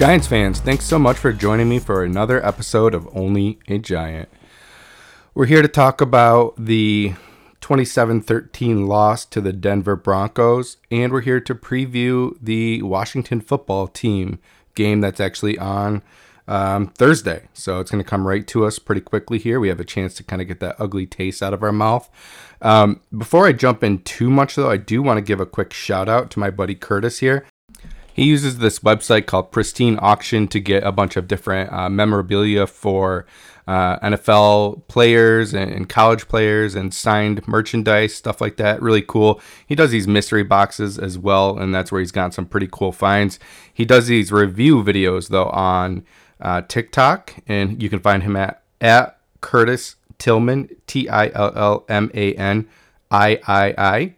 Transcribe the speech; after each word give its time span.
Giants 0.00 0.28
fans, 0.28 0.60
thanks 0.60 0.86
so 0.86 0.98
much 0.98 1.18
for 1.18 1.30
joining 1.30 1.68
me 1.68 1.78
for 1.78 2.02
another 2.02 2.42
episode 2.42 2.94
of 2.94 3.06
Only 3.14 3.58
a 3.68 3.76
Giant. 3.76 4.30
We're 5.34 5.44
here 5.44 5.60
to 5.60 5.68
talk 5.68 6.00
about 6.00 6.54
the 6.56 7.12
27 7.60 8.22
13 8.22 8.86
loss 8.86 9.26
to 9.26 9.42
the 9.42 9.52
Denver 9.52 9.96
Broncos, 9.96 10.78
and 10.90 11.12
we're 11.12 11.20
here 11.20 11.38
to 11.40 11.54
preview 11.54 12.34
the 12.40 12.80
Washington 12.80 13.42
football 13.42 13.88
team 13.88 14.38
game 14.74 15.02
that's 15.02 15.20
actually 15.20 15.58
on 15.58 16.02
um, 16.48 16.86
Thursday. 16.86 17.48
So 17.52 17.78
it's 17.80 17.90
going 17.90 18.02
to 18.02 18.08
come 18.08 18.26
right 18.26 18.46
to 18.46 18.64
us 18.64 18.78
pretty 18.78 19.02
quickly 19.02 19.38
here. 19.38 19.60
We 19.60 19.68
have 19.68 19.80
a 19.80 19.84
chance 19.84 20.14
to 20.14 20.24
kind 20.24 20.40
of 20.40 20.48
get 20.48 20.60
that 20.60 20.76
ugly 20.78 21.04
taste 21.04 21.42
out 21.42 21.52
of 21.52 21.62
our 21.62 21.72
mouth. 21.72 22.08
Um, 22.62 23.02
before 23.18 23.46
I 23.46 23.52
jump 23.52 23.84
in 23.84 23.98
too 23.98 24.30
much, 24.30 24.54
though, 24.54 24.70
I 24.70 24.78
do 24.78 25.02
want 25.02 25.18
to 25.18 25.22
give 25.22 25.40
a 25.40 25.46
quick 25.46 25.74
shout 25.74 26.08
out 26.08 26.30
to 26.30 26.38
my 26.38 26.48
buddy 26.48 26.74
Curtis 26.74 27.18
here. 27.18 27.44
He 28.20 28.26
uses 28.26 28.58
this 28.58 28.80
website 28.80 29.24
called 29.24 29.50
Pristine 29.50 29.98
Auction 29.98 30.46
to 30.48 30.60
get 30.60 30.84
a 30.84 30.92
bunch 30.92 31.16
of 31.16 31.26
different 31.26 31.72
uh, 31.72 31.88
memorabilia 31.88 32.66
for 32.66 33.24
uh, 33.66 33.98
NFL 34.00 34.86
players 34.88 35.54
and, 35.54 35.88
college 35.88 36.28
players 36.28 36.74
and 36.74 36.92
signed 36.92 37.48
merchandise, 37.48 38.14
stuff 38.14 38.38
like 38.38 38.58
that. 38.58 38.82
Really 38.82 39.00
cool. 39.00 39.40
He 39.66 39.74
does 39.74 39.90
these 39.90 40.06
mystery 40.06 40.42
boxes 40.42 40.98
as 40.98 41.16
well, 41.16 41.58
and 41.58 41.74
that's 41.74 41.90
where 41.90 42.02
he's 42.02 42.12
got 42.12 42.34
some 42.34 42.44
pretty 42.44 42.68
cool 42.70 42.92
finds. 42.92 43.38
He 43.72 43.86
does 43.86 44.08
these 44.08 44.30
review 44.30 44.84
videos 44.84 45.28
though 45.28 45.48
on 45.48 46.04
uh, 46.42 46.60
TikTok, 46.68 47.36
and 47.46 47.82
you 47.82 47.88
can 47.88 48.00
find 48.00 48.22
him 48.22 48.36
at 48.36 48.62
at 48.82 49.18
Curtis 49.40 49.96
Tillman 50.18 50.68
T 50.86 51.08
I 51.08 51.28
L 51.28 51.52
L 51.56 51.84
M 51.88 52.10
A 52.12 52.34
N 52.34 52.68
I 53.10 53.40
I 53.46 53.74
I, 53.78 54.14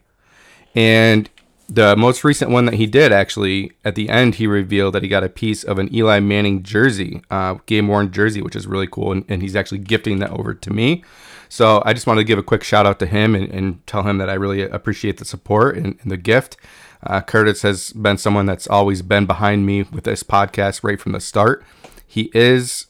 and 0.75 1.29
the 1.69 1.95
most 1.95 2.23
recent 2.23 2.51
one 2.51 2.65
that 2.65 2.75
he 2.75 2.85
did 2.85 3.11
actually 3.11 3.71
at 3.85 3.95
the 3.95 4.09
end 4.09 4.35
he 4.35 4.47
revealed 4.47 4.93
that 4.93 5.03
he 5.03 5.09
got 5.09 5.23
a 5.23 5.29
piece 5.29 5.63
of 5.63 5.79
an 5.79 5.93
eli 5.93 6.19
manning 6.19 6.61
jersey 6.61 7.21
uh, 7.31 7.55
game 7.65 7.87
worn 7.87 8.11
jersey 8.11 8.41
which 8.41 8.55
is 8.55 8.67
really 8.67 8.87
cool 8.87 9.11
and, 9.11 9.25
and, 9.27 9.41
he's 9.41 9.55
actually 9.55 9.77
gifting 9.77 10.19
that 10.19 10.31
over 10.31 10.53
to 10.53 10.71
me. 10.71 11.03
So 11.49 11.81
i 11.85 11.93
just 11.93 12.07
wanted 12.07 12.21
to 12.21 12.25
give 12.25 12.39
a 12.39 12.43
quick 12.43 12.63
shout 12.63 12.85
out 12.85 12.99
to 12.99 13.05
him 13.05 13.35
and, 13.35 13.49
and 13.51 13.85
tell 13.87 14.03
him 14.03 14.17
that 14.17 14.29
i 14.29 14.33
really 14.33 14.61
appreciate 14.61 15.17
the 15.17 15.25
support 15.25 15.77
and, 15.77 15.97
and 16.01 16.11
the 16.11 16.17
gift. 16.17 16.57
Uh, 17.01 17.21
curtis 17.21 17.61
has 17.63 17.91
been 17.93 18.17
someone 18.17 18.45
that's 18.45 18.67
always 18.67 19.01
been 19.01 19.25
behind 19.25 19.65
me 19.65 19.83
with 19.83 20.05
this 20.05 20.23
podcast 20.23 20.83
right 20.83 21.01
from 21.01 21.11
the 21.11 21.19
start. 21.19 21.63
He 22.05 22.29
is 22.33 22.87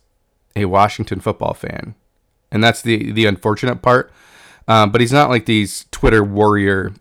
a 0.56 0.66
washington 0.66 1.20
football 1.20 1.54
fan 1.54 1.96
and 2.52 2.64
that's 2.64 2.82
the 2.82 3.12
the 3.12 3.26
unfortunate 3.26 3.82
part. 3.82 4.12
Um, 4.66 4.92
but 4.92 5.02
he's 5.02 5.12
not 5.12 5.30
like 5.30 5.46
these 5.46 5.86
twitter 5.92 6.24
warrior 6.24 6.94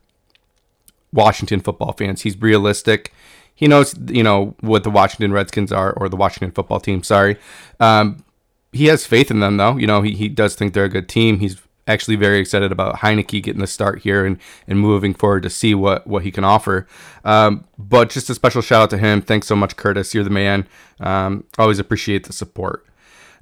Washington 1.12 1.60
football 1.60 1.92
fans. 1.92 2.22
He's 2.22 2.40
realistic. 2.40 3.12
He 3.54 3.68
knows, 3.68 3.94
you 4.08 4.22
know, 4.22 4.56
what 4.60 4.82
the 4.82 4.90
Washington 4.90 5.32
Redskins 5.32 5.72
are 5.72 5.92
or 5.92 6.08
the 6.08 6.16
Washington 6.16 6.52
football 6.52 6.80
team. 6.80 7.02
Sorry. 7.02 7.36
Um, 7.80 8.24
he 8.72 8.86
has 8.86 9.06
faith 9.06 9.30
in 9.30 9.40
them, 9.40 9.58
though. 9.58 9.76
You 9.76 9.86
know, 9.86 10.02
he, 10.02 10.12
he 10.12 10.28
does 10.28 10.54
think 10.54 10.72
they're 10.72 10.84
a 10.84 10.88
good 10.88 11.08
team. 11.08 11.40
He's 11.40 11.60
actually 11.86 12.16
very 12.16 12.38
excited 12.38 12.72
about 12.72 12.96
Heinicke 12.96 13.42
getting 13.42 13.60
the 13.60 13.66
start 13.66 14.02
here 14.02 14.24
and, 14.24 14.38
and 14.66 14.78
moving 14.78 15.14
forward 15.14 15.42
to 15.42 15.50
see 15.50 15.74
what, 15.74 16.06
what 16.06 16.22
he 16.22 16.30
can 16.30 16.44
offer. 16.44 16.86
Um, 17.24 17.64
but 17.76 18.10
just 18.10 18.30
a 18.30 18.34
special 18.34 18.62
shout 18.62 18.82
out 18.82 18.90
to 18.90 18.98
him. 18.98 19.20
Thanks 19.20 19.46
so 19.46 19.56
much, 19.56 19.76
Curtis. 19.76 20.14
You're 20.14 20.24
the 20.24 20.30
man. 20.30 20.66
Um, 21.00 21.44
always 21.58 21.78
appreciate 21.78 22.24
the 22.24 22.32
support. 22.32 22.86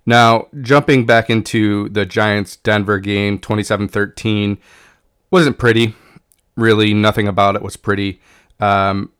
Now, 0.06 0.48
jumping 0.62 1.04
back 1.06 1.28
into 1.28 1.88
the 1.90 2.06
Giants 2.06 2.56
Denver 2.56 2.98
game, 2.98 3.38
27 3.38 3.88
13, 3.88 4.58
wasn't 5.30 5.58
pretty 5.58 5.94
really 6.56 6.94
nothing 6.94 7.28
about 7.28 7.56
it 7.56 7.62
was 7.62 7.76
pretty. 7.76 8.20
Um, 8.58 9.12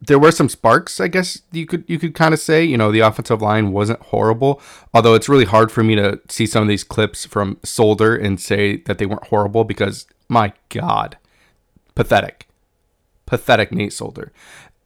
there 0.00 0.18
were 0.18 0.30
some 0.30 0.48
sparks, 0.48 0.98
I 0.98 1.08
guess 1.08 1.42
you 1.52 1.66
could 1.66 1.84
you 1.86 1.98
could 1.98 2.14
kind 2.14 2.32
of 2.32 2.40
say. 2.40 2.64
You 2.64 2.78
know, 2.78 2.90
the 2.90 3.00
offensive 3.00 3.42
line 3.42 3.72
wasn't 3.72 4.00
horrible, 4.00 4.60
although 4.94 5.14
it's 5.14 5.28
really 5.28 5.44
hard 5.44 5.70
for 5.70 5.82
me 5.82 5.94
to 5.96 6.20
see 6.28 6.46
some 6.46 6.62
of 6.62 6.68
these 6.68 6.84
clips 6.84 7.26
from 7.26 7.58
Solder 7.64 8.16
and 8.16 8.40
say 8.40 8.78
that 8.78 8.98
they 8.98 9.06
weren't 9.06 9.26
horrible 9.26 9.64
because 9.64 10.06
my 10.28 10.52
God, 10.70 11.18
pathetic, 11.94 12.46
pathetic 13.26 13.72
Nate 13.72 13.92
Solder. 13.92 14.32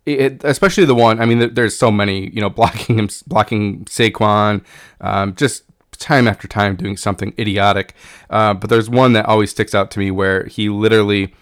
It, 0.04 0.44
especially 0.44 0.84
the 0.84 0.94
one. 0.94 1.20
I 1.20 1.26
mean, 1.26 1.54
there's 1.54 1.76
so 1.76 1.90
many. 1.90 2.28
You 2.30 2.40
know, 2.40 2.50
blocking 2.50 2.98
him, 2.98 3.08
blocking 3.26 3.84
Saquon, 3.84 4.64
um, 5.00 5.34
just 5.34 5.62
time 5.96 6.28
after 6.28 6.48
time 6.48 6.76
doing 6.76 6.96
something 6.96 7.32
idiotic. 7.38 7.94
Uh, 8.30 8.54
but 8.54 8.70
there's 8.70 8.90
one 8.90 9.12
that 9.14 9.26
always 9.26 9.50
sticks 9.50 9.74
out 9.74 9.90
to 9.92 9.98
me 9.98 10.10
where 10.10 10.44
he 10.46 10.68
literally 10.68 11.34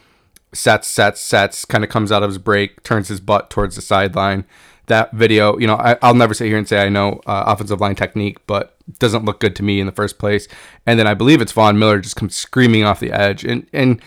sets, 0.53 0.89
sets, 0.89 1.21
sets, 1.21 1.65
kind 1.65 1.85
of 1.85 1.91
comes 1.91 2.13
out 2.13 2.23
of 2.23 2.31
his 2.31 2.39
break, 2.39 2.83
turns 2.83 3.09
his 3.09 3.21
butt 3.21 3.51
towards 3.51 3.77
the 3.77 3.83
sideline. 3.83 4.45
That 4.87 5.13
video, 5.13 5.59
you 5.59 5.67
know, 5.67 5.77
I, 5.77 5.97
will 6.03 6.15
never 6.15 6.35
sit 6.35 6.49
here 6.49 6.59
and 6.59 6.69
say 6.69 6.83
I 6.83 6.89
know 6.89 7.21
uh, 7.27 7.45
offensive 7.47 7.81
line 7.81 7.95
technique, 7.95 8.39
but 8.47 8.77
doesn't 8.99 9.25
look 9.25 9.41
good 9.41 9.57
to 9.57 9.63
me 9.63 9.81
in 9.81 9.87
the 9.87 9.93
first 9.93 10.19
place. 10.19 10.49
And 10.87 10.99
then 10.99 11.07
I 11.07 11.15
believe 11.15 11.41
it's 11.41 11.53
Von 11.53 11.79
Miller 11.79 12.01
just 12.01 12.17
comes 12.17 12.35
screaming 12.35 12.85
off 12.85 13.01
the 13.01 13.13
edge, 13.13 13.45
and 13.45 13.67
and 13.73 14.03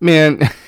man. 0.00 0.40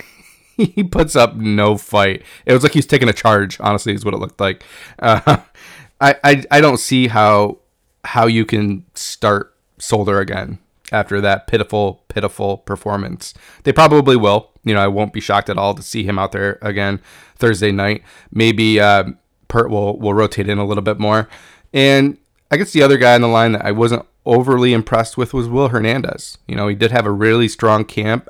he 0.57 0.85
puts 0.85 1.17
up 1.17 1.37
no 1.37 1.79
fight. 1.79 2.23
It 2.45 2.53
was 2.53 2.63
like 2.63 2.73
he's 2.73 2.85
taking 2.85 3.09
a 3.09 3.15
charge. 3.15 3.59
Honestly, 3.61 3.95
is 3.95 4.05
what 4.05 4.13
it 4.13 4.19
looked 4.19 4.41
like. 4.41 4.63
Uh, 4.99 5.39
I, 6.01 6.17
I 6.23 6.45
I 6.51 6.61
don't 6.61 6.79
see 6.79 7.09
how 7.09 7.60
how 8.05 8.27
you 8.27 8.45
can 8.45 8.85
start 8.95 9.55
Solder 9.79 10.21
again 10.21 10.59
after 10.93 11.21
that 11.21 11.47
pitiful, 11.47 12.05
pitiful 12.09 12.59
performance. 12.59 13.35
They 13.65 13.73
probably 13.73 14.17
will. 14.17 14.51
You 14.65 14.75
know, 14.75 14.81
I 14.81 14.89
won't 14.89 15.13
be 15.13 15.21
shocked 15.21 15.49
at 15.49 15.59
all 15.59 15.75
to 15.75 15.83
see 15.83 16.05
him 16.05 16.19
out 16.19 16.33
there 16.33 16.59
again 16.61 17.01
Thursday 17.37 17.73
night. 17.73 18.03
Maybe 18.31 18.81
uh, 18.81 19.05
Peart 19.49 19.71
will 19.71 19.99
will 19.99 20.15
rotate 20.15 20.49
in 20.49 20.59
a 20.59 20.67
little 20.67 20.83
bit 20.83 20.99
more. 20.99 21.29
And 21.73 22.19
I 22.51 22.57
guess 22.57 22.73
the 22.73 22.83
other 22.83 22.99
guy 22.99 23.15
on 23.15 23.21
the 23.21 23.29
line 23.29 23.53
that 23.53 23.65
I 23.65 23.73
wasn't 23.73 24.07
overly 24.27 24.73
impressed 24.73 25.17
with 25.17 25.33
was 25.33 25.49
Will 25.49 25.69
Hernandez. 25.69 26.39
You 26.47 26.57
know, 26.57 26.69
he 26.69 26.75
did 26.75 26.91
have 26.91 27.07
a 27.07 27.11
really 27.11 27.49
strong 27.49 27.85
camp. 27.85 28.29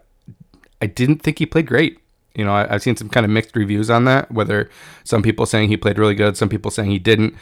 I 0.80 0.86
didn't 0.86 1.22
think 1.22 1.38
he 1.38 1.46
played 1.46 1.66
great. 1.66 1.98
You 2.34 2.44
know, 2.44 2.52
I, 2.52 2.66
have 2.68 2.82
seen 2.82 2.96
some 2.96 3.08
kind 3.08 3.24
of 3.24 3.30
mixed 3.30 3.56
reviews 3.56 3.90
on 3.90 4.04
that, 4.04 4.30
whether 4.30 4.70
some 5.04 5.22
people 5.22 5.46
saying 5.46 5.68
he 5.68 5.76
played 5.76 5.98
really 5.98 6.14
good, 6.14 6.36
some 6.36 6.48
people 6.48 6.70
saying 6.70 6.90
he 6.90 6.98
didn't. 6.98 7.34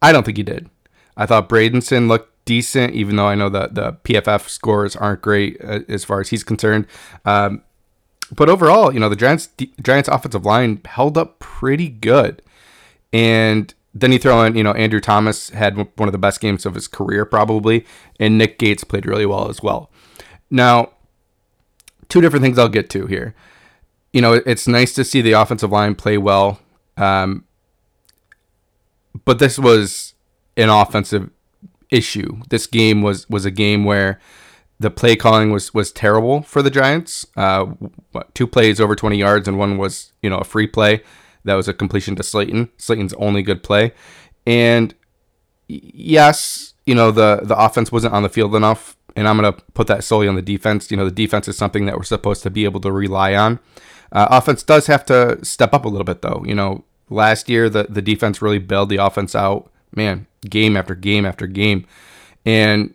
I 0.00 0.12
don't 0.12 0.24
think 0.24 0.36
he 0.36 0.42
did. 0.42 0.70
I 1.16 1.26
thought 1.26 1.48
Bredeson 1.48 2.08
looked 2.08 2.32
decent, 2.44 2.94
even 2.94 3.16
though 3.16 3.26
I 3.26 3.34
know 3.34 3.48
that 3.50 3.74
the 3.74 3.94
PFF 4.04 4.48
scores 4.48 4.96
aren't 4.96 5.22
great 5.22 5.58
uh, 5.62 5.80
as 5.88 6.04
far 6.04 6.20
as 6.20 6.30
he's 6.30 6.44
concerned. 6.44 6.86
Um, 7.24 7.62
but 8.34 8.48
overall, 8.48 8.92
you 8.92 9.00
know, 9.00 9.08
the 9.08 9.16
Giants 9.16 9.48
Giants 9.82 10.08
offensive 10.08 10.44
line 10.44 10.80
held 10.84 11.16
up 11.18 11.38
pretty 11.38 11.88
good. 11.88 12.42
And 13.12 13.72
then 13.94 14.12
you 14.12 14.18
throw 14.18 14.42
in, 14.42 14.56
you 14.56 14.62
know, 14.62 14.72
Andrew 14.72 15.00
Thomas 15.00 15.50
had 15.50 15.76
one 15.76 16.08
of 16.08 16.12
the 16.12 16.18
best 16.18 16.40
games 16.40 16.66
of 16.66 16.74
his 16.74 16.88
career 16.88 17.24
probably, 17.24 17.86
and 18.18 18.36
Nick 18.36 18.58
Gates 18.58 18.84
played 18.84 19.06
really 19.06 19.26
well 19.26 19.48
as 19.48 19.62
well. 19.62 19.90
Now, 20.50 20.90
two 22.08 22.20
different 22.20 22.42
things 22.42 22.58
I'll 22.58 22.68
get 22.68 22.90
to 22.90 23.06
here. 23.06 23.34
You 24.12 24.20
know, 24.20 24.34
it's 24.34 24.66
nice 24.66 24.92
to 24.94 25.04
see 25.04 25.20
the 25.20 25.32
offensive 25.32 25.70
line 25.70 25.94
play 25.94 26.18
well. 26.18 26.60
Um, 26.96 27.44
but 29.24 29.38
this 29.38 29.58
was 29.58 30.14
an 30.56 30.68
offensive 30.68 31.30
issue. 31.90 32.42
This 32.48 32.66
game 32.66 33.02
was 33.02 33.28
was 33.28 33.44
a 33.44 33.50
game 33.50 33.84
where 33.84 34.20
the 34.78 34.90
play 34.90 35.16
calling 35.16 35.50
was 35.50 35.72
was 35.72 35.92
terrible 35.92 36.42
for 36.42 36.62
the 36.62 36.70
Giants. 36.70 37.26
Uh, 37.36 37.66
two 38.34 38.46
plays 38.46 38.80
over 38.80 38.94
20 38.94 39.16
yards, 39.16 39.48
and 39.48 39.58
one 39.58 39.78
was 39.78 40.12
you 40.22 40.30
know 40.30 40.38
a 40.38 40.44
free 40.44 40.66
play 40.66 41.02
that 41.44 41.54
was 41.54 41.68
a 41.68 41.72
completion 41.72 42.16
to 42.16 42.22
Slayton. 42.22 42.70
Slayton's 42.76 43.14
only 43.14 43.42
good 43.42 43.62
play, 43.62 43.92
and 44.46 44.94
yes, 45.68 46.74
you 46.84 46.94
know 46.94 47.10
the 47.10 47.40
the 47.42 47.56
offense 47.56 47.90
wasn't 47.90 48.14
on 48.14 48.22
the 48.22 48.28
field 48.28 48.54
enough. 48.54 48.96
And 49.14 49.26
I'm 49.26 49.36
gonna 49.36 49.52
put 49.52 49.86
that 49.86 50.04
solely 50.04 50.28
on 50.28 50.34
the 50.34 50.42
defense. 50.42 50.90
You 50.90 50.96
know 50.96 51.06
the 51.06 51.10
defense 51.10 51.48
is 51.48 51.56
something 51.56 51.86
that 51.86 51.96
we're 51.96 52.02
supposed 52.02 52.42
to 52.42 52.50
be 52.50 52.64
able 52.64 52.80
to 52.80 52.92
rely 52.92 53.34
on. 53.34 53.60
Uh, 54.12 54.28
offense 54.30 54.62
does 54.62 54.86
have 54.86 55.04
to 55.06 55.42
step 55.44 55.72
up 55.72 55.84
a 55.84 55.88
little 55.88 56.04
bit 56.04 56.22
though. 56.22 56.42
You 56.46 56.54
know 56.54 56.84
last 57.08 57.48
year 57.48 57.70
the 57.70 57.86
the 57.88 58.02
defense 58.02 58.42
really 58.42 58.58
bailed 58.58 58.90
the 58.90 58.98
offense 58.98 59.34
out. 59.34 59.70
Man, 59.96 60.26
game 60.48 60.76
after 60.76 60.94
game 60.94 61.26
after 61.26 61.48
game. 61.48 61.86
And, 62.44 62.94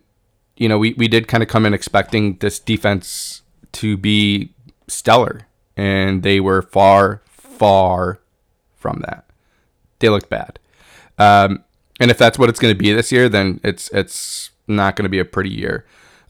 you 0.56 0.70
know, 0.70 0.78
we, 0.78 0.94
we 0.94 1.10
did 1.10 1.28
kind 1.28 1.44
of 1.44 1.50
come 1.50 1.66
in 1.66 1.74
expecting 1.74 2.38
this 2.38 2.60
defense 2.60 3.42
to 3.74 3.98
be 3.98 4.54
stellar. 4.88 5.48
And 5.76 6.24
they 6.24 6.40
were 6.40 6.62
far, 6.62 7.22
far 7.26 8.22
from 8.76 9.04
that. 9.06 9.26
They 10.00 10.10
looked 10.10 10.30
bad. 10.30 10.60
Um, 11.18 11.64
and 12.00 12.10
if 12.10 12.18
that's 12.18 12.40
what 12.40 12.50
it's 12.50 12.60
going 12.60 12.74
to 12.74 12.78
be 12.78 12.92
this 12.92 13.12
year, 13.12 13.30
then 13.30 13.60
it's 13.64 13.90
it's 13.94 14.50
not 14.68 14.96
going 14.96 15.04
to 15.04 15.10
be 15.10 15.20
a 15.20 15.26
pretty 15.26 15.52
year. 15.52 15.86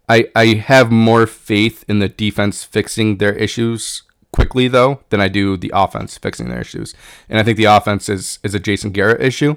I, 0.09 0.29
I 0.35 0.45
have 0.47 0.91
more 0.91 1.25
faith 1.25 1.85
in 1.87 1.99
the 1.99 2.09
defense 2.09 2.65
fixing 2.65 3.17
their 3.17 3.33
issues 3.33 4.03
quickly 4.33 4.67
though 4.67 5.01
than 5.09 5.21
I 5.21 5.27
do 5.27 5.55
the 5.55 5.71
offense 5.73 6.17
fixing 6.17 6.49
their 6.49 6.59
issues. 6.59 6.93
And 7.29 7.39
I 7.39 7.43
think 7.43 7.57
the 7.57 7.65
offense 7.65 8.09
is 8.09 8.39
is 8.43 8.53
a 8.53 8.59
Jason 8.59 8.91
Garrett 8.91 9.21
issue. 9.21 9.55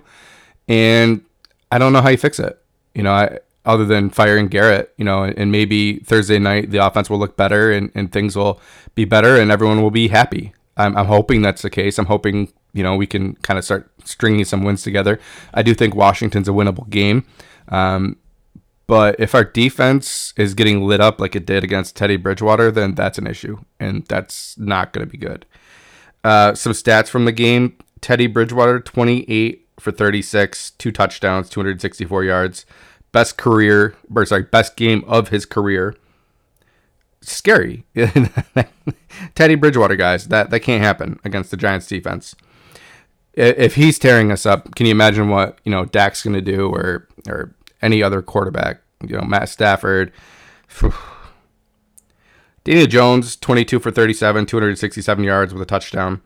And 0.68 1.22
I 1.70 1.78
don't 1.78 1.92
know 1.92 2.00
how 2.00 2.10
you 2.10 2.16
fix 2.16 2.38
it. 2.38 2.58
You 2.94 3.02
know, 3.02 3.12
I, 3.12 3.38
other 3.64 3.84
than 3.84 4.10
firing 4.10 4.48
Garrett, 4.48 4.92
you 4.96 5.04
know, 5.04 5.24
and 5.24 5.50
maybe 5.50 5.98
Thursday 6.00 6.38
night 6.38 6.70
the 6.70 6.84
offense 6.84 7.08
will 7.08 7.18
look 7.18 7.36
better 7.36 7.72
and, 7.72 7.90
and 7.94 8.12
things 8.12 8.36
will 8.36 8.60
be 8.94 9.04
better 9.04 9.36
and 9.36 9.50
everyone 9.50 9.82
will 9.82 9.90
be 9.90 10.08
happy. 10.08 10.52
I'm, 10.76 10.96
I'm 10.96 11.06
hoping 11.06 11.42
that's 11.42 11.62
the 11.62 11.70
case. 11.70 11.98
I'm 11.98 12.06
hoping, 12.06 12.52
you 12.72 12.82
know, 12.82 12.96
we 12.96 13.06
can 13.06 13.34
kind 13.36 13.58
of 13.58 13.64
start 13.64 13.90
stringing 14.04 14.44
some 14.44 14.64
wins 14.64 14.82
together. 14.82 15.18
I 15.52 15.62
do 15.62 15.74
think 15.74 15.94
Washington's 15.94 16.48
a 16.48 16.52
winnable 16.52 16.88
game. 16.90 17.26
Um, 17.68 18.16
but 18.86 19.18
if 19.18 19.34
our 19.34 19.44
defense 19.44 20.34
is 20.36 20.54
getting 20.54 20.86
lit 20.86 21.00
up 21.00 21.18
like 21.18 21.34
it 21.34 21.46
did 21.46 21.64
against 21.64 21.96
Teddy 21.96 22.16
Bridgewater, 22.16 22.70
then 22.70 22.94
that's 22.94 23.16
an 23.16 23.26
issue, 23.26 23.58
and 23.80 24.04
that's 24.06 24.58
not 24.58 24.92
going 24.92 25.06
to 25.06 25.10
be 25.10 25.16
good. 25.16 25.46
Uh, 26.22 26.54
some 26.54 26.72
stats 26.72 27.08
from 27.08 27.24
the 27.24 27.32
game 27.32 27.76
Teddy 28.00 28.26
Bridgewater, 28.26 28.80
28 28.80 29.63
for 29.78 29.90
36, 29.90 30.70
two 30.72 30.92
touchdowns, 30.92 31.48
264 31.50 32.24
yards. 32.24 32.66
Best 33.12 33.36
career, 33.36 33.94
or 34.14 34.26
sorry, 34.26 34.42
best 34.42 34.76
game 34.76 35.04
of 35.06 35.28
his 35.28 35.46
career. 35.46 35.94
Scary. 37.20 37.84
Teddy 39.34 39.54
Bridgewater, 39.54 39.96
guys, 39.96 40.28
that, 40.28 40.50
that 40.50 40.60
can't 40.60 40.82
happen 40.82 41.18
against 41.24 41.50
the 41.50 41.56
Giants 41.56 41.86
defense. 41.86 42.34
If 43.34 43.74
he's 43.74 43.98
tearing 43.98 44.30
us 44.30 44.46
up, 44.46 44.74
can 44.74 44.86
you 44.86 44.92
imagine 44.92 45.28
what, 45.28 45.58
you 45.64 45.70
know, 45.70 45.84
Dak's 45.86 46.22
going 46.22 46.34
to 46.34 46.40
do 46.40 46.68
or, 46.68 47.08
or 47.28 47.54
any 47.82 48.02
other 48.02 48.22
quarterback? 48.22 48.80
You 49.00 49.16
know, 49.16 49.24
Matt 49.24 49.48
Stafford. 49.48 50.12
Daniel 52.64 52.86
Jones, 52.86 53.36
22 53.36 53.78
for 53.78 53.90
37, 53.90 54.46
267 54.46 55.24
yards 55.24 55.52
with 55.52 55.62
a 55.62 55.66
touchdown. 55.66 56.22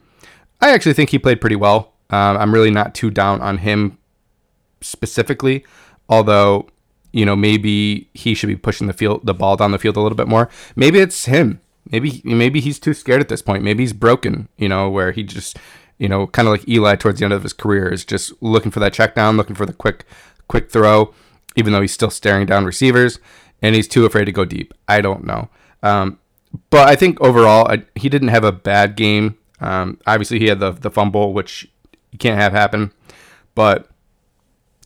I 0.61 0.71
actually 0.73 0.93
think 0.93 1.11
he 1.11 1.19
played 1.19 1.41
pretty 1.41 1.57
well. 1.57 1.93
Um, 2.11 2.37
I'm 2.37 2.53
really 2.53 2.71
not 2.71 2.95
too 2.95 3.11
down 3.11 3.41
on 3.41 3.59
him 3.59 3.99
specifically, 4.81 5.65
although 6.09 6.69
you 7.13 7.25
know 7.25 7.37
maybe 7.37 8.09
he 8.15 8.35
should 8.35 8.49
be 8.49 8.57
pushing 8.57 8.87
the 8.87 8.93
field, 8.93 9.25
the 9.25 9.35
ball 9.35 9.57
down 9.57 9.73
the 9.73 9.79
field 9.79 9.97
a 9.97 10.01
little 10.01 10.17
bit 10.17 10.29
more. 10.29 10.49
Maybe 10.77 10.99
it's 11.01 11.27
him. 11.27 11.61
Maybe 11.91 12.21
maybe 12.25 12.61
he's 12.61 12.79
too 12.79 12.95
scared 12.95 13.21
at 13.21 13.29
this 13.29 13.43
point. 13.43 13.63
Maybe 13.63 13.83
he's 13.83 13.93
broken. 13.93 14.49
You 14.57 14.69
know, 14.69 14.89
where 14.89 15.13
he 15.13 15.23
just 15.23 15.59
you 15.99 16.09
know 16.09 16.27
kind 16.27 16.49
of 16.49 16.53
like 16.53 16.69
Eli 16.69 16.97
towards 16.97 17.19
the 17.19 17.25
end 17.25 17.35
of 17.35 17.43
his 17.43 17.53
career 17.53 17.89
is 17.89 18.05
just 18.05 18.33
looking 18.43 18.71
for 18.71 18.81
that 18.81 18.93
check 18.93 19.15
down, 19.15 19.37
looking 19.37 19.57
for 19.57 19.67
the 19.67 19.73
quick 19.73 20.05
quick 20.49 20.71
throw, 20.71 21.15
even 21.57 21.73
though 21.73 21.81
he's 21.81 21.93
still 21.93 22.11
staring 22.11 22.47
down 22.47 22.65
receivers 22.65 23.19
and 23.63 23.75
he's 23.75 23.89
too 23.89 24.07
afraid 24.07 24.25
to 24.27 24.33
go 24.33 24.45
deep. 24.45 24.75
I 24.87 25.01
don't 25.01 25.25
know. 25.25 25.49
Um, 25.83 26.19
but 26.71 26.89
I 26.89 26.97
think 26.97 27.21
overall, 27.21 27.71
I, 27.71 27.85
he 27.95 28.09
didn't 28.09 28.29
have 28.29 28.45
a 28.45 28.53
bad 28.53 28.97
game. 28.97 29.37
Um, 29.61 29.99
obviously, 30.07 30.39
he 30.39 30.47
had 30.47 30.61
the 30.61 30.73
the 30.73 30.91
fumble, 30.91 31.33
which 31.33 31.71
you 32.13 32.19
can't 32.19 32.41
have 32.41 32.53
happen. 32.53 32.93
But 33.55 33.89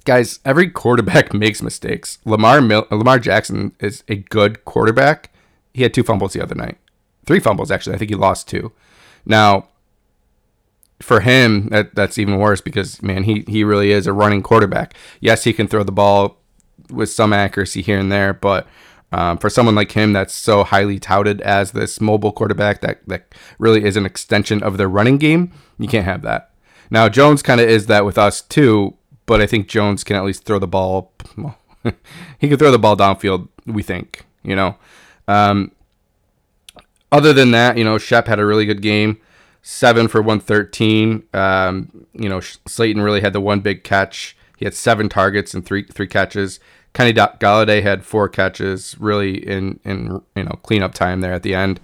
guys, 0.05 0.41
every 0.45 0.71
quarterback 0.71 1.33
makes 1.35 1.63
mistakes. 1.63 2.19
Lamar 2.25 2.61
Mil- 2.61 2.87
Lamar 2.91 3.19
Jackson 3.19 3.75
is 3.81 4.05
a 4.09 4.17
good 4.17 4.65
quarterback. 4.65 5.31
He 5.75 5.83
had 5.83 5.95
two 5.95 6.03
fumbles 6.03 6.35
the 6.35 6.43
other 6.43 6.55
night, 6.55 6.79
three 7.27 7.41
fumbles 7.41 7.71
actually. 7.71 7.95
I 7.95 7.99
think 7.99 8.11
he 8.11 8.17
lost 8.17 8.49
two. 8.49 8.73
Now, 9.25 9.69
for 11.01 11.21
him, 11.21 11.69
that 11.69 11.95
that's 11.95 12.19
even 12.19 12.39
worse 12.39 12.61
because 12.61 13.03
man, 13.03 13.25
he 13.25 13.45
he 13.49 13.65
really 13.65 13.91
is 13.91 14.07
a 14.07 14.13
running 14.13 14.43
quarterback. 14.43 14.95
Yes, 15.21 15.45
he 15.45 15.53
can 15.53 15.67
throw 15.67 15.83
the 15.83 15.93
ball 15.93 16.39
with 16.91 17.11
some 17.11 17.33
accuracy 17.33 17.83
here 17.83 17.99
and 17.99 18.13
there, 18.13 18.35
but 18.35 18.67
um, 19.13 19.37
for 19.37 19.51
someone 19.51 19.75
like 19.75 19.93
him, 19.93 20.15
that's 20.15 20.35
so 20.35 20.65
highly 20.65 20.99
touted 20.99 21.43
as 21.43 21.73
this 21.73 22.01
mobile 22.01 22.33
quarterback 22.33 22.81
that, 22.81 23.07
that 23.07 23.35
really 23.59 23.85
is 23.85 23.97
an 23.97 24.07
extension 24.07 24.63
of 24.63 24.79
their 24.79 24.89
running 24.89 25.19
game, 25.19 25.53
you 25.79 25.87
can't 25.87 26.07
have 26.07 26.23
that. 26.23 26.52
Now, 26.93 27.09
Jones 27.09 27.41
kind 27.41 27.59
of 27.59 27.71
is 27.71 27.87
that 27.87 28.05
with 28.05 28.19
us 28.19 28.43
too, 28.43 28.99
but 29.25 29.41
I 29.41 29.47
think 29.47 29.67
Jones 29.67 30.05
can 30.05 30.15
at 30.15 30.25
least 30.25 30.45
throw 30.45 30.59
the 30.59 30.67
ball. 30.67 31.11
Well, 31.39 31.57
he 32.39 32.51
can 32.51 32.59
throw 32.59 32.71
the 32.71 32.79
ball 32.79 32.99
downfield, 32.99 33.49
we 33.65 33.83
think, 33.83 34.27
you 34.43 34.55
know. 34.55 34.77
Um, 35.27 35.73
other 37.11 37.33
than 37.33 37.51
that, 37.53 37.79
you 37.79 37.85
know, 37.85 37.97
Shep 37.97 38.27
had 38.27 38.39
a 38.39 38.45
really 38.45 38.67
good 38.67 38.83
game, 38.83 39.19
seven 39.63 40.07
for 40.07 40.21
113. 40.21 41.23
Um, 41.33 42.07
you 42.13 42.29
know, 42.29 42.41
Slayton 42.41 43.01
really 43.01 43.23
had 43.23 43.33
the 43.33 43.41
one 43.41 43.61
big 43.61 43.85
catch. 43.85 44.37
He 44.59 44.67
had 44.67 44.75
seven 44.75 45.09
targets 45.09 45.55
and 45.55 45.65
three 45.65 45.85
three 45.85 46.07
catches. 46.07 46.61
Kenny 46.93 47.15
Golladay 47.15 47.83
had 47.83 48.05
four 48.05 48.29
catches, 48.29 48.99
really 49.01 49.39
in 49.49 49.81
in 49.83 50.21
you 50.37 50.45
know 50.45 50.59
cleanup 50.63 50.93
time 50.93 51.23
there 51.23 51.33
at 51.33 51.43
the 51.43 51.55
end. 51.55 51.81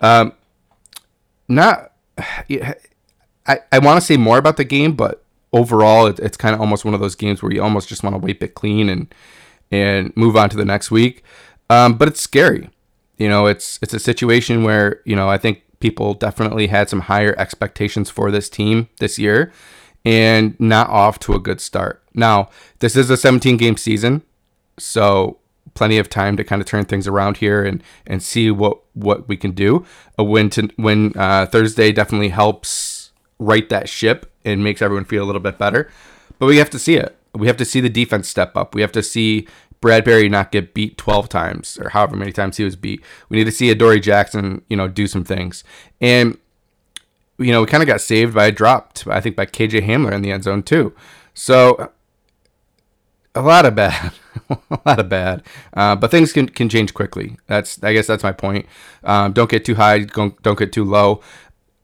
Um, 0.00 0.32
not, 1.46 1.92
I 3.50 3.58
I 3.72 3.78
want 3.78 4.00
to 4.00 4.06
say 4.06 4.16
more 4.16 4.38
about 4.38 4.56
the 4.56 4.64
game, 4.64 4.92
but 4.92 5.24
overall, 5.52 6.06
it, 6.06 6.18
it's 6.20 6.36
kind 6.36 6.54
of 6.54 6.60
almost 6.60 6.84
one 6.84 6.94
of 6.94 7.00
those 7.00 7.14
games 7.14 7.42
where 7.42 7.52
you 7.52 7.62
almost 7.62 7.88
just 7.88 8.02
want 8.02 8.14
to 8.14 8.18
wipe 8.18 8.42
it 8.42 8.54
clean 8.54 8.88
and 8.88 9.12
and 9.70 10.16
move 10.16 10.36
on 10.36 10.50
to 10.50 10.56
the 10.56 10.64
next 10.64 10.90
week. 10.90 11.24
Um, 11.68 11.96
but 11.96 12.08
it's 12.08 12.20
scary. 12.20 12.70
You 13.18 13.28
know, 13.28 13.46
it's 13.46 13.78
it's 13.82 13.94
a 13.94 13.98
situation 13.98 14.62
where 14.62 15.00
you 15.04 15.16
know 15.16 15.28
I 15.28 15.38
think 15.38 15.62
people 15.80 16.14
definitely 16.14 16.68
had 16.68 16.88
some 16.88 17.00
higher 17.00 17.34
expectations 17.38 18.10
for 18.10 18.30
this 18.30 18.48
team 18.48 18.88
this 19.00 19.18
year, 19.18 19.52
and 20.04 20.58
not 20.60 20.88
off 20.88 21.18
to 21.20 21.34
a 21.34 21.40
good 21.40 21.60
start. 21.60 22.02
Now, 22.14 22.50
this 22.80 22.96
is 22.96 23.10
a 23.10 23.16
17 23.16 23.56
game 23.56 23.76
season. 23.76 24.22
So 24.78 25.38
plenty 25.74 25.98
of 25.98 26.08
time 26.08 26.36
to 26.36 26.44
kind 26.44 26.60
of 26.60 26.66
turn 26.66 26.84
things 26.84 27.06
around 27.06 27.38
here 27.38 27.64
and 27.64 27.82
and 28.06 28.22
see 28.22 28.50
what 28.50 28.80
what 28.94 29.28
we 29.28 29.36
can 29.36 29.52
do. 29.52 29.84
A 30.18 30.24
win 30.24 30.50
to 30.50 30.68
win 30.78 31.12
uh, 31.16 31.46
Thursday 31.46 31.92
definitely 31.92 32.28
helps 32.28 32.99
right 33.40 33.68
that 33.70 33.88
ship 33.88 34.30
and 34.44 34.62
makes 34.62 34.80
everyone 34.80 35.04
feel 35.04 35.24
a 35.24 35.26
little 35.26 35.40
bit 35.40 35.58
better. 35.58 35.90
But 36.38 36.46
we 36.46 36.58
have 36.58 36.70
to 36.70 36.78
see 36.78 36.94
it. 36.94 37.16
We 37.34 37.48
have 37.48 37.56
to 37.56 37.64
see 37.64 37.80
the 37.80 37.88
defense 37.88 38.28
step 38.28 38.56
up. 38.56 38.74
We 38.74 38.82
have 38.82 38.92
to 38.92 39.02
see 39.02 39.48
Bradberry 39.80 40.30
not 40.30 40.52
get 40.52 40.74
beat 40.74 40.98
12 40.98 41.28
times 41.28 41.78
or 41.78 41.90
however 41.90 42.16
many 42.16 42.32
times 42.32 42.58
he 42.58 42.64
was 42.64 42.76
beat. 42.76 43.02
We 43.28 43.38
need 43.38 43.44
to 43.44 43.52
see 43.52 43.70
Adoree 43.70 44.00
Jackson, 44.00 44.62
you 44.68 44.76
know, 44.76 44.86
do 44.86 45.06
some 45.06 45.24
things. 45.24 45.64
And 46.00 46.38
you 47.38 47.52
know, 47.52 47.62
we 47.62 47.66
kind 47.66 47.82
of 47.82 47.86
got 47.86 48.02
saved 48.02 48.34
by 48.34 48.46
a 48.46 48.52
drop, 48.52 48.98
I 49.06 49.20
think 49.20 49.34
by 49.34 49.46
KJ 49.46 49.86
Hamler 49.86 50.12
in 50.12 50.20
the 50.20 50.30
end 50.30 50.44
zone 50.44 50.62
too. 50.62 50.94
So 51.32 51.90
a 53.34 53.40
lot 53.40 53.64
of 53.64 53.74
bad, 53.74 54.12
a 54.50 54.78
lot 54.84 54.98
of 54.98 55.08
bad. 55.08 55.42
Uh, 55.72 55.96
but 55.96 56.10
things 56.10 56.32
can, 56.32 56.48
can 56.48 56.68
change 56.68 56.92
quickly. 56.92 57.38
That's 57.46 57.82
I 57.82 57.94
guess 57.94 58.06
that's 58.06 58.22
my 58.22 58.32
point. 58.32 58.66
Um, 59.04 59.32
don't 59.32 59.50
get 59.50 59.64
too 59.64 59.76
high. 59.76 60.00
Don't 60.00 60.40
don't 60.42 60.58
get 60.58 60.72
too 60.72 60.84
low. 60.84 61.22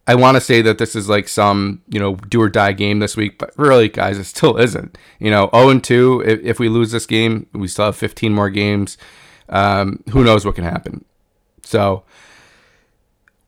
I 0.06 0.14
want 0.14 0.36
to 0.36 0.40
say 0.40 0.62
that 0.62 0.78
this 0.78 0.94
is 0.94 1.08
like 1.08 1.28
some 1.28 1.82
you 1.88 1.98
know 1.98 2.16
do 2.16 2.40
or 2.40 2.48
die 2.48 2.72
game 2.72 3.00
this 3.00 3.16
week, 3.16 3.38
but 3.38 3.52
really, 3.56 3.88
guys, 3.88 4.18
it 4.18 4.24
still 4.24 4.56
isn't. 4.56 4.96
You 5.18 5.30
know, 5.30 5.50
0 5.54 5.70
and 5.70 5.84
2, 5.84 6.22
If, 6.24 6.40
if 6.44 6.58
we 6.58 6.68
lose 6.68 6.92
this 6.92 7.06
game, 7.06 7.46
we 7.52 7.68
still 7.68 7.86
have 7.86 7.96
15 7.96 8.32
more 8.32 8.50
games. 8.50 8.96
Um, 9.48 10.02
who 10.10 10.24
knows 10.24 10.44
what 10.44 10.54
can 10.54 10.64
happen? 10.64 11.04
So 11.62 12.04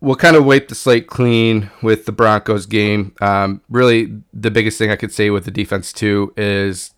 we'll 0.00 0.16
kind 0.16 0.36
of 0.36 0.44
wipe 0.44 0.68
the 0.68 0.74
slate 0.74 1.06
clean 1.06 1.70
with 1.82 2.06
the 2.06 2.12
Broncos 2.12 2.66
game. 2.66 3.14
Um, 3.20 3.62
really, 3.68 4.22
the 4.32 4.50
biggest 4.50 4.78
thing 4.78 4.90
I 4.90 4.96
could 4.96 5.12
say 5.12 5.30
with 5.30 5.44
the 5.44 5.50
defense 5.50 5.92
too 5.92 6.32
is 6.36 6.92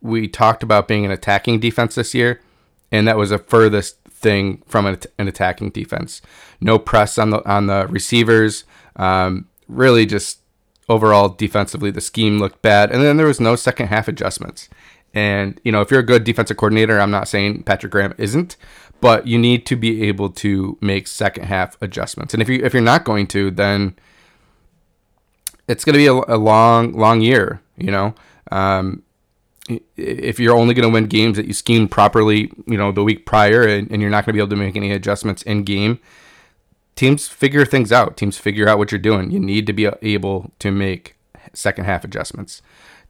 we 0.00 0.28
talked 0.28 0.62
about 0.62 0.88
being 0.88 1.04
an 1.04 1.10
attacking 1.10 1.60
defense 1.60 1.94
this 1.94 2.14
year, 2.14 2.40
and 2.92 3.06
that 3.08 3.16
was 3.16 3.30
the 3.30 3.38
furthest 3.38 3.98
thing 4.04 4.62
from 4.66 4.86
an, 4.86 4.98
an 5.18 5.28
attacking 5.28 5.70
defense. 5.70 6.20
No 6.60 6.78
press 6.78 7.18
on 7.18 7.30
the 7.30 7.48
on 7.48 7.66
the 7.66 7.86
receivers. 7.88 8.64
Um, 8.98 9.48
really, 9.68 10.06
just 10.06 10.40
overall 10.88 11.28
defensively, 11.28 11.90
the 11.90 12.00
scheme 12.00 12.38
looked 12.38 12.62
bad, 12.62 12.90
and 12.90 13.02
then 13.02 13.16
there 13.16 13.26
was 13.26 13.40
no 13.40 13.56
second 13.56 13.88
half 13.88 14.08
adjustments. 14.08 14.68
And 15.14 15.60
you 15.64 15.72
know, 15.72 15.80
if 15.80 15.90
you're 15.90 16.00
a 16.00 16.04
good 16.04 16.24
defensive 16.24 16.56
coordinator, 16.56 17.00
I'm 17.00 17.10
not 17.10 17.28
saying 17.28 17.62
Patrick 17.62 17.92
Graham 17.92 18.14
isn't, 18.18 18.56
but 19.00 19.26
you 19.26 19.38
need 19.38 19.64
to 19.66 19.76
be 19.76 20.04
able 20.04 20.30
to 20.30 20.76
make 20.80 21.06
second 21.06 21.44
half 21.44 21.80
adjustments. 21.80 22.34
And 22.34 22.42
if 22.42 22.48
you 22.48 22.60
if 22.64 22.72
you're 22.72 22.82
not 22.82 23.04
going 23.04 23.26
to, 23.28 23.50
then 23.50 23.96
it's 25.66 25.84
going 25.84 25.94
to 25.94 25.98
be 25.98 26.06
a, 26.06 26.34
a 26.34 26.36
long 26.36 26.92
long 26.92 27.20
year. 27.20 27.60
You 27.76 27.90
know, 27.90 28.14
um, 28.50 29.02
if 29.96 30.40
you're 30.40 30.56
only 30.56 30.74
going 30.74 30.88
to 30.88 30.92
win 30.92 31.06
games 31.06 31.36
that 31.36 31.46
you 31.46 31.52
schemed 31.52 31.90
properly, 31.90 32.50
you 32.66 32.76
know, 32.76 32.92
the 32.92 33.04
week 33.04 33.26
prior, 33.26 33.62
and, 33.62 33.90
and 33.90 34.00
you're 34.00 34.10
not 34.10 34.24
going 34.24 34.32
to 34.32 34.36
be 34.36 34.40
able 34.40 34.50
to 34.50 34.56
make 34.56 34.76
any 34.76 34.92
adjustments 34.92 35.42
in 35.42 35.62
game, 35.64 36.00
teams 36.98 37.28
figure 37.28 37.64
things 37.64 37.92
out. 37.92 38.16
Teams 38.16 38.36
figure 38.36 38.68
out 38.68 38.76
what 38.76 38.90
you're 38.90 38.98
doing. 38.98 39.30
You 39.30 39.38
need 39.38 39.68
to 39.68 39.72
be 39.72 39.88
able 40.02 40.50
to 40.58 40.72
make 40.72 41.14
second 41.52 41.84
half 41.84 42.02
adjustments. 42.02 42.60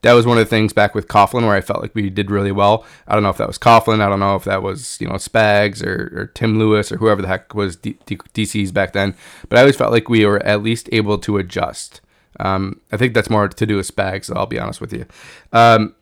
That 0.02 0.12
was 0.12 0.26
one 0.26 0.37
of 0.37 0.45
the 0.45 0.50
things 0.50 0.75
back 0.75 0.95
with 0.95 1.09
Coughlin 1.09 1.42
where 1.47 1.57
I 1.57 1.62
felt 1.62 1.80
like 1.80 1.95
we 1.95 2.11
did 2.11 2.30
really 2.30 2.52
well. 2.52 2.85
I 3.09 3.14
don't 3.14 3.23
know 3.23 3.30
if 3.30 3.38
that 3.38 3.49
was 3.49 3.59
Coughlin. 3.59 4.00
I 4.00 4.09
don't 4.11 4.21
know 4.21 4.37
if 4.37 4.45
that 4.45 4.62
was, 4.62 5.00
you 5.00 5.09
know, 5.09 5.14
Spags 5.14 5.83
or, 5.83 6.12
or 6.14 6.26
Tim 6.26 6.59
Lewis 6.59 6.92
or 6.92 6.99
whoever 6.99 7.23
the 7.23 7.28
heck 7.28 7.54
was 7.54 7.76
D- 7.76 7.99
D- 8.04 8.18
DC's 8.35 8.73
back 8.73 8.92
then. 8.92 9.16
But 9.49 9.57
I 9.57 9.62
always 9.62 9.76
felt 9.76 9.90
like 9.90 10.11
we 10.11 10.25
were 10.26 10.45
at 10.45 10.62
least 10.62 10.90
able 10.92 11.18
to 11.18 11.38
adjust. 11.38 12.02
Um, 12.38 12.83
I 12.92 12.99
think 12.99 13.14
that's 13.14 13.30
more 13.30 13.49
to 13.49 13.66
do 13.66 13.76
with 13.76 13.92
Spags, 13.92 14.30
I'll 14.37 14.47
be 14.47 14.61
honest 14.61 14.83
with 14.83 14.92
you. 14.92 15.07
Um, 15.52 15.95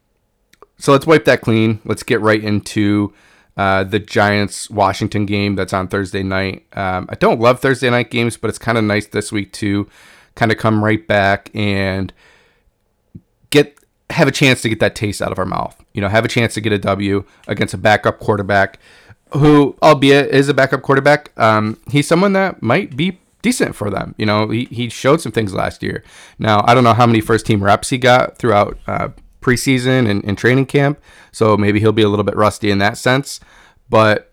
so 0.76 0.90
let's 0.90 1.06
wipe 1.06 1.24
that 1.24 1.40
clean. 1.40 1.80
Let's 1.84 2.02
get 2.02 2.20
right 2.20 2.42
into 2.42 3.14
uh, 3.56 3.84
the 3.84 3.98
Giants 3.98 4.68
Washington 4.70 5.26
game 5.26 5.54
that's 5.54 5.72
on 5.72 5.88
Thursday 5.88 6.22
night. 6.22 6.66
Um, 6.74 7.06
I 7.08 7.14
don't 7.14 7.40
love 7.40 7.60
Thursday 7.60 7.90
night 7.90 8.10
games, 8.10 8.36
but 8.36 8.48
it's 8.48 8.58
kind 8.58 8.76
of 8.76 8.84
nice 8.84 9.06
this 9.06 9.32
week 9.32 9.52
to 9.54 9.88
kind 10.34 10.52
of 10.52 10.58
come 10.58 10.84
right 10.84 11.06
back 11.06 11.50
and 11.54 12.12
get 13.50 13.78
have 14.10 14.28
a 14.28 14.32
chance 14.32 14.62
to 14.62 14.68
get 14.68 14.78
that 14.80 14.94
taste 14.94 15.20
out 15.20 15.32
of 15.32 15.38
our 15.38 15.46
mouth. 15.46 15.82
You 15.94 16.00
know, 16.00 16.08
have 16.08 16.24
a 16.24 16.28
chance 16.28 16.54
to 16.54 16.60
get 16.60 16.72
a 16.72 16.78
W 16.78 17.24
against 17.48 17.74
a 17.74 17.78
backup 17.78 18.20
quarterback 18.20 18.78
who, 19.32 19.76
albeit 19.82 20.30
is 20.30 20.48
a 20.48 20.54
backup 20.54 20.82
quarterback, 20.82 21.32
um, 21.38 21.80
he's 21.90 22.06
someone 22.06 22.32
that 22.34 22.62
might 22.62 22.96
be 22.96 23.18
decent 23.42 23.74
for 23.74 23.90
them. 23.90 24.14
You 24.18 24.26
know, 24.26 24.48
he, 24.48 24.66
he 24.66 24.88
showed 24.88 25.20
some 25.20 25.32
things 25.32 25.54
last 25.54 25.82
year. 25.82 26.04
Now, 26.38 26.64
I 26.66 26.74
don't 26.74 26.84
know 26.84 26.94
how 26.94 27.06
many 27.06 27.20
first 27.20 27.46
team 27.46 27.62
reps 27.62 27.90
he 27.90 27.98
got 27.98 28.38
throughout 28.38 28.78
uh, 28.86 29.08
preseason 29.46 30.08
and, 30.10 30.24
and 30.24 30.36
training 30.36 30.66
camp, 30.66 31.00
so 31.30 31.56
maybe 31.56 31.78
he'll 31.78 31.92
be 31.92 32.02
a 32.02 32.08
little 32.08 32.24
bit 32.24 32.34
rusty 32.34 32.70
in 32.70 32.78
that 32.78 32.98
sense, 32.98 33.38
but 33.88 34.32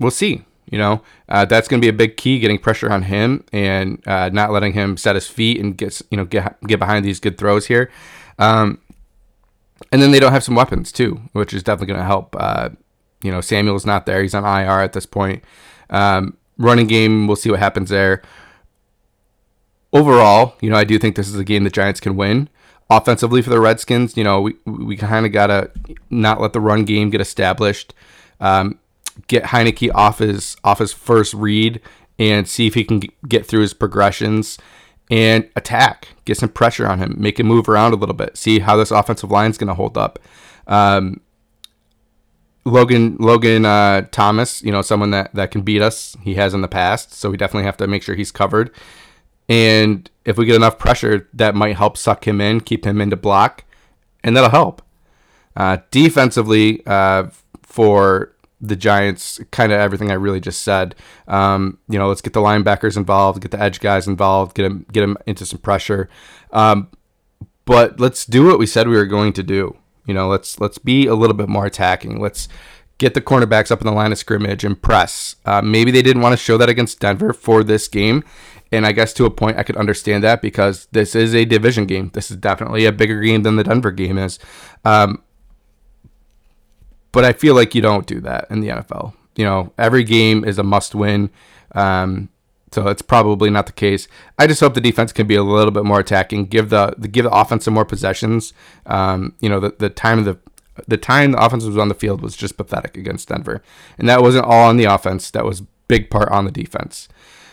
we'll 0.00 0.10
see. 0.10 0.44
You 0.70 0.76
know, 0.76 1.02
uh, 1.30 1.46
that's 1.46 1.66
going 1.66 1.80
to 1.80 1.84
be 1.84 1.88
a 1.88 1.94
big 1.94 2.18
key, 2.18 2.38
getting 2.38 2.58
pressure 2.58 2.92
on 2.92 3.04
him 3.04 3.42
and 3.54 4.06
uh, 4.06 4.28
not 4.30 4.50
letting 4.50 4.74
him 4.74 4.98
set 4.98 5.14
his 5.14 5.26
feet 5.26 5.58
and 5.58 5.76
get 5.78 6.02
you 6.10 6.16
know 6.18 6.26
get 6.26 6.60
get 6.66 6.78
behind 6.78 7.06
these 7.06 7.20
good 7.20 7.38
throws 7.38 7.68
here. 7.68 7.90
Um, 8.38 8.78
and 9.90 10.02
then 10.02 10.10
they 10.10 10.20
don't 10.20 10.32
have 10.32 10.44
some 10.44 10.56
weapons 10.56 10.92
too, 10.92 11.22
which 11.32 11.54
is 11.54 11.62
definitely 11.62 11.94
going 11.94 12.00
to 12.00 12.04
help. 12.04 12.36
Uh, 12.38 12.70
you 13.22 13.30
know, 13.30 13.40
Samuel's 13.40 13.86
not 13.86 14.04
there; 14.04 14.20
he's 14.20 14.34
on 14.34 14.44
IR 14.44 14.80
at 14.80 14.92
this 14.92 15.06
point. 15.06 15.42
Um, 15.88 16.36
running 16.58 16.86
game, 16.86 17.26
we'll 17.26 17.36
see 17.36 17.50
what 17.50 17.60
happens 17.60 17.88
there. 17.88 18.20
Overall, 19.94 20.54
you 20.60 20.68
know, 20.68 20.76
I 20.76 20.84
do 20.84 20.98
think 20.98 21.16
this 21.16 21.28
is 21.28 21.36
a 21.36 21.44
game 21.44 21.64
the 21.64 21.70
Giants 21.70 22.00
can 22.00 22.14
win. 22.14 22.50
Offensively 22.90 23.42
for 23.42 23.50
the 23.50 23.60
Redskins, 23.60 24.16
you 24.16 24.24
know, 24.24 24.40
we 24.40 24.56
we 24.64 24.96
kind 24.96 25.26
of 25.26 25.32
gotta 25.32 25.70
not 26.08 26.40
let 26.40 26.52
the 26.52 26.60
run 26.60 26.84
game 26.84 27.10
get 27.10 27.20
established. 27.20 27.92
Um, 28.40 28.78
get 29.26 29.44
Heinicke 29.44 29.90
off 29.94 30.20
his 30.20 30.56
off 30.64 30.78
his 30.78 30.92
first 30.92 31.34
read 31.34 31.80
and 32.18 32.48
see 32.48 32.66
if 32.66 32.74
he 32.74 32.84
can 32.84 33.02
get 33.28 33.46
through 33.46 33.60
his 33.60 33.74
progressions 33.74 34.58
and 35.10 35.48
attack, 35.56 36.08
get 36.24 36.36
some 36.36 36.48
pressure 36.48 36.86
on 36.86 36.98
him, 36.98 37.16
make 37.18 37.40
him 37.40 37.46
move 37.46 37.68
around 37.68 37.92
a 37.92 37.96
little 37.96 38.14
bit, 38.14 38.36
see 38.36 38.58
how 38.58 38.76
this 38.76 38.90
offensive 38.90 39.30
line 39.30 39.50
is 39.50 39.58
going 39.58 39.68
to 39.68 39.74
hold 39.74 39.96
up. 39.96 40.18
Um, 40.66 41.20
Logan 42.64 43.16
Logan 43.18 43.64
uh, 43.64 44.02
Thomas, 44.10 44.62
you 44.62 44.70
know, 44.70 44.82
someone 44.82 45.10
that, 45.12 45.34
that 45.34 45.50
can 45.50 45.62
beat 45.62 45.80
us. 45.80 46.16
He 46.22 46.34
has 46.34 46.52
in 46.52 46.60
the 46.60 46.68
past, 46.68 47.14
so 47.14 47.30
we 47.30 47.36
definitely 47.36 47.64
have 47.64 47.78
to 47.78 47.86
make 47.86 48.02
sure 48.02 48.14
he's 48.14 48.32
covered. 48.32 48.70
And 49.48 50.10
if 50.24 50.36
we 50.36 50.44
get 50.44 50.56
enough 50.56 50.78
pressure, 50.78 51.28
that 51.32 51.54
might 51.54 51.76
help 51.76 51.96
suck 51.96 52.26
him 52.26 52.40
in, 52.40 52.60
keep 52.60 52.86
him 52.86 53.00
into 53.00 53.16
block, 53.16 53.64
and 54.22 54.36
that'll 54.36 54.50
help. 54.50 54.82
Uh, 55.56 55.78
defensively, 55.90 56.86
uh, 56.86 57.28
for 57.62 58.34
the 58.60 58.76
Giants, 58.76 59.40
kind 59.50 59.72
of 59.72 59.78
everything 59.78 60.10
I 60.10 60.14
really 60.14 60.40
just 60.40 60.62
said. 60.62 60.94
Um, 61.26 61.78
you 61.88 61.98
know, 61.98 62.08
let's 62.08 62.20
get 62.20 62.32
the 62.32 62.40
linebackers 62.40 62.96
involved, 62.96 63.40
get 63.40 63.50
the 63.52 63.60
edge 63.60 63.80
guys 63.80 64.06
involved, 64.06 64.54
get 64.54 64.64
them 64.64 64.86
get 64.92 65.00
them 65.02 65.16
into 65.26 65.46
some 65.46 65.60
pressure. 65.60 66.08
Um, 66.52 66.88
but 67.64 68.00
let's 68.00 68.24
do 68.24 68.46
what 68.46 68.58
we 68.58 68.66
said 68.66 68.88
we 68.88 68.96
were 68.96 69.06
going 69.06 69.32
to 69.34 69.42
do. 69.42 69.76
You 70.06 70.14
know, 70.14 70.28
let's 70.28 70.60
let's 70.60 70.78
be 70.78 71.06
a 71.06 71.14
little 71.14 71.36
bit 71.36 71.48
more 71.48 71.66
attacking. 71.66 72.20
Let's 72.20 72.48
get 72.98 73.14
the 73.14 73.20
cornerbacks 73.20 73.70
up 73.70 73.80
in 73.80 73.86
the 73.86 73.92
line 73.92 74.10
of 74.10 74.18
scrimmage 74.18 74.64
and 74.64 74.80
press. 74.80 75.36
Uh, 75.44 75.62
maybe 75.62 75.90
they 75.90 76.02
didn't 76.02 76.22
want 76.22 76.32
to 76.32 76.36
show 76.36 76.56
that 76.56 76.68
against 76.68 76.98
Denver 76.98 77.32
for 77.32 77.62
this 77.62 77.86
game. 77.86 78.24
And 78.70 78.84
I 78.86 78.92
guess 78.92 79.12
to 79.14 79.24
a 79.24 79.30
point, 79.30 79.58
I 79.58 79.62
could 79.62 79.76
understand 79.76 80.22
that 80.24 80.42
because 80.42 80.86
this 80.92 81.14
is 81.14 81.34
a 81.34 81.44
division 81.44 81.86
game. 81.86 82.10
This 82.12 82.30
is 82.30 82.36
definitely 82.36 82.84
a 82.84 82.92
bigger 82.92 83.20
game 83.20 83.42
than 83.42 83.56
the 83.56 83.64
Denver 83.64 83.90
game 83.90 84.18
is. 84.18 84.38
Um, 84.84 85.22
but 87.12 87.24
I 87.24 87.32
feel 87.32 87.54
like 87.54 87.74
you 87.74 87.80
don't 87.80 88.06
do 88.06 88.20
that 88.20 88.46
in 88.50 88.60
the 88.60 88.68
NFL. 88.68 89.14
You 89.36 89.44
know, 89.44 89.72
every 89.78 90.04
game 90.04 90.44
is 90.44 90.58
a 90.58 90.62
must 90.62 90.94
win. 90.94 91.30
Um, 91.72 92.28
so 92.72 92.88
it's 92.88 93.02
probably 93.02 93.50
not 93.50 93.66
the 93.66 93.72
case. 93.72 94.08
I 94.38 94.46
just 94.46 94.60
hope 94.60 94.74
the 94.74 94.80
defense 94.80 95.12
can 95.12 95.26
be 95.26 95.36
a 95.36 95.42
little 95.42 95.70
bit 95.70 95.84
more 95.84 96.00
attacking, 96.00 96.46
give 96.46 96.68
the, 96.70 96.94
the 96.98 97.08
give 97.08 97.24
the 97.24 97.30
offense 97.30 97.64
some 97.64 97.74
more 97.74 97.84
possessions. 97.84 98.52
Um, 98.84 99.34
you 99.40 99.48
know, 99.48 99.60
the, 99.60 99.74
the 99.78 99.88
time 99.88 100.18
of 100.18 100.24
the 100.24 100.38
the 100.86 100.96
time 100.96 101.32
the 101.32 101.44
offense 101.44 101.64
was 101.64 101.76
on 101.76 101.88
the 101.88 101.94
field 101.94 102.20
was 102.20 102.36
just 102.36 102.56
pathetic 102.56 102.96
against 102.96 103.28
Denver, 103.28 103.62
and 103.98 104.08
that 104.08 104.22
wasn't 104.22 104.44
all 104.44 104.68
on 104.68 104.76
the 104.76 104.84
offense. 104.84 105.30
That 105.30 105.44
was 105.44 105.62
big 105.88 106.10
part 106.10 106.28
on 106.28 106.44
the 106.44 106.52
defense. 106.52 107.08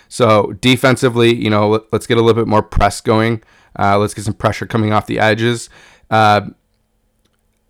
So 0.08 0.54
defensively, 0.54 1.36
you 1.36 1.50
know, 1.50 1.70
let, 1.70 1.94
us 1.94 2.08
get 2.08 2.18
a 2.18 2.22
little 2.22 2.40
bit 2.40 2.48
more 2.48 2.64
press 2.64 3.02
going. 3.02 3.44
Uh, 3.78 3.98
let's 3.98 4.14
get 4.14 4.26
some 4.26 4.34
pressure 4.34 4.66
coming 4.66 4.94
off 4.94 5.08
the 5.08 5.20
edges. 5.20 5.70
Uh, 6.10 6.50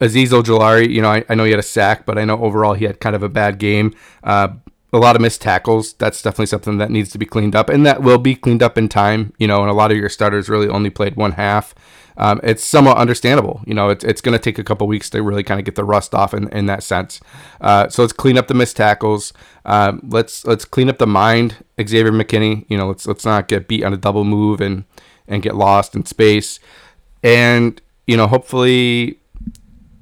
Azeez 0.02 0.28
Ojulari, 0.28 0.90
you 0.90 1.02
know, 1.02 1.10
I, 1.10 1.24
I, 1.30 1.36
know 1.36 1.46
he 1.46 1.52
had 1.52 1.60
a 1.60 1.64
sack, 1.64 2.06
but 2.06 2.18
I 2.18 2.26
know 2.26 2.42
overall 2.44 2.74
he 2.74 2.86
had 2.86 3.00
kind 3.00 3.16
of 3.16 3.24
a 3.24 3.30
bad 3.30 3.60
game. 3.60 3.96
Uh, 4.24 4.50
a 4.92 4.98
lot 4.98 5.16
of 5.16 5.22
missed 5.22 5.42
tackles. 5.42 5.94
That's 5.94 6.22
definitely 6.22 6.46
something 6.48 6.78
that 6.78 6.92
needs 6.92 7.10
to 7.12 7.18
be 7.18 7.26
cleaned 7.26 7.56
up, 7.56 7.70
and 7.70 7.86
that 7.86 8.02
will 8.02 8.18
be 8.18 8.36
cleaned 8.36 8.64
up 8.64 8.78
in 8.78 8.88
time. 8.88 9.34
You 9.38 9.48
know, 9.48 9.62
and 9.62 9.70
a 9.70 9.74
lot 9.74 9.92
of 9.92 9.98
your 9.98 10.10
starters 10.10 10.50
really 10.50 10.68
only 10.68 10.90
played 10.90 11.16
one 11.16 11.34
half. 11.34 11.76
Um, 12.18 12.40
it's 12.44 12.64
somewhat 12.64 12.98
understandable. 12.98 13.62
You 13.66 13.74
know, 13.74 13.90
it's, 13.90 14.04
it's 14.04 14.22
going 14.22 14.38
to 14.38 14.42
take 14.42 14.58
a 14.58 14.64
couple 14.64 14.88
weeks 14.88 15.10
to 15.12 15.22
really 15.22 15.44
kind 15.44 15.60
of 15.60 15.66
get 15.66 15.76
the 15.76 15.84
rust 15.84 16.16
off 16.16 16.34
in, 16.34 16.48
in 16.50 16.66
that 16.68 16.84
sense. 16.84 17.20
Uh, 17.62 17.90
so 17.90 18.04
let's 18.04 18.14
clean 18.14 18.38
up 18.38 18.48
the 18.48 18.54
missed 18.54 18.78
tackles. 18.78 19.34
Um, 19.66 20.02
let's 20.08 20.46
let's 20.46 20.66
clean 20.66 20.90
up 20.90 20.98
the 20.98 21.08
mind, 21.08 21.58
Xavier 21.80 22.12
McKinney. 22.12 22.66
You 22.70 22.78
know, 22.78 22.88
let's 22.88 23.06
let's 23.08 23.26
not 23.26 23.48
get 23.48 23.68
beat 23.68 23.84
on 23.84 23.94
a 23.94 23.98
double 23.98 24.24
move 24.24 24.62
and 24.62 24.86
and 25.28 25.42
get 25.42 25.56
lost 25.56 25.96
in 25.96 26.06
space. 26.06 26.60
And 27.24 27.82
you 28.08 28.16
know, 28.16 28.28
hopefully 28.28 29.20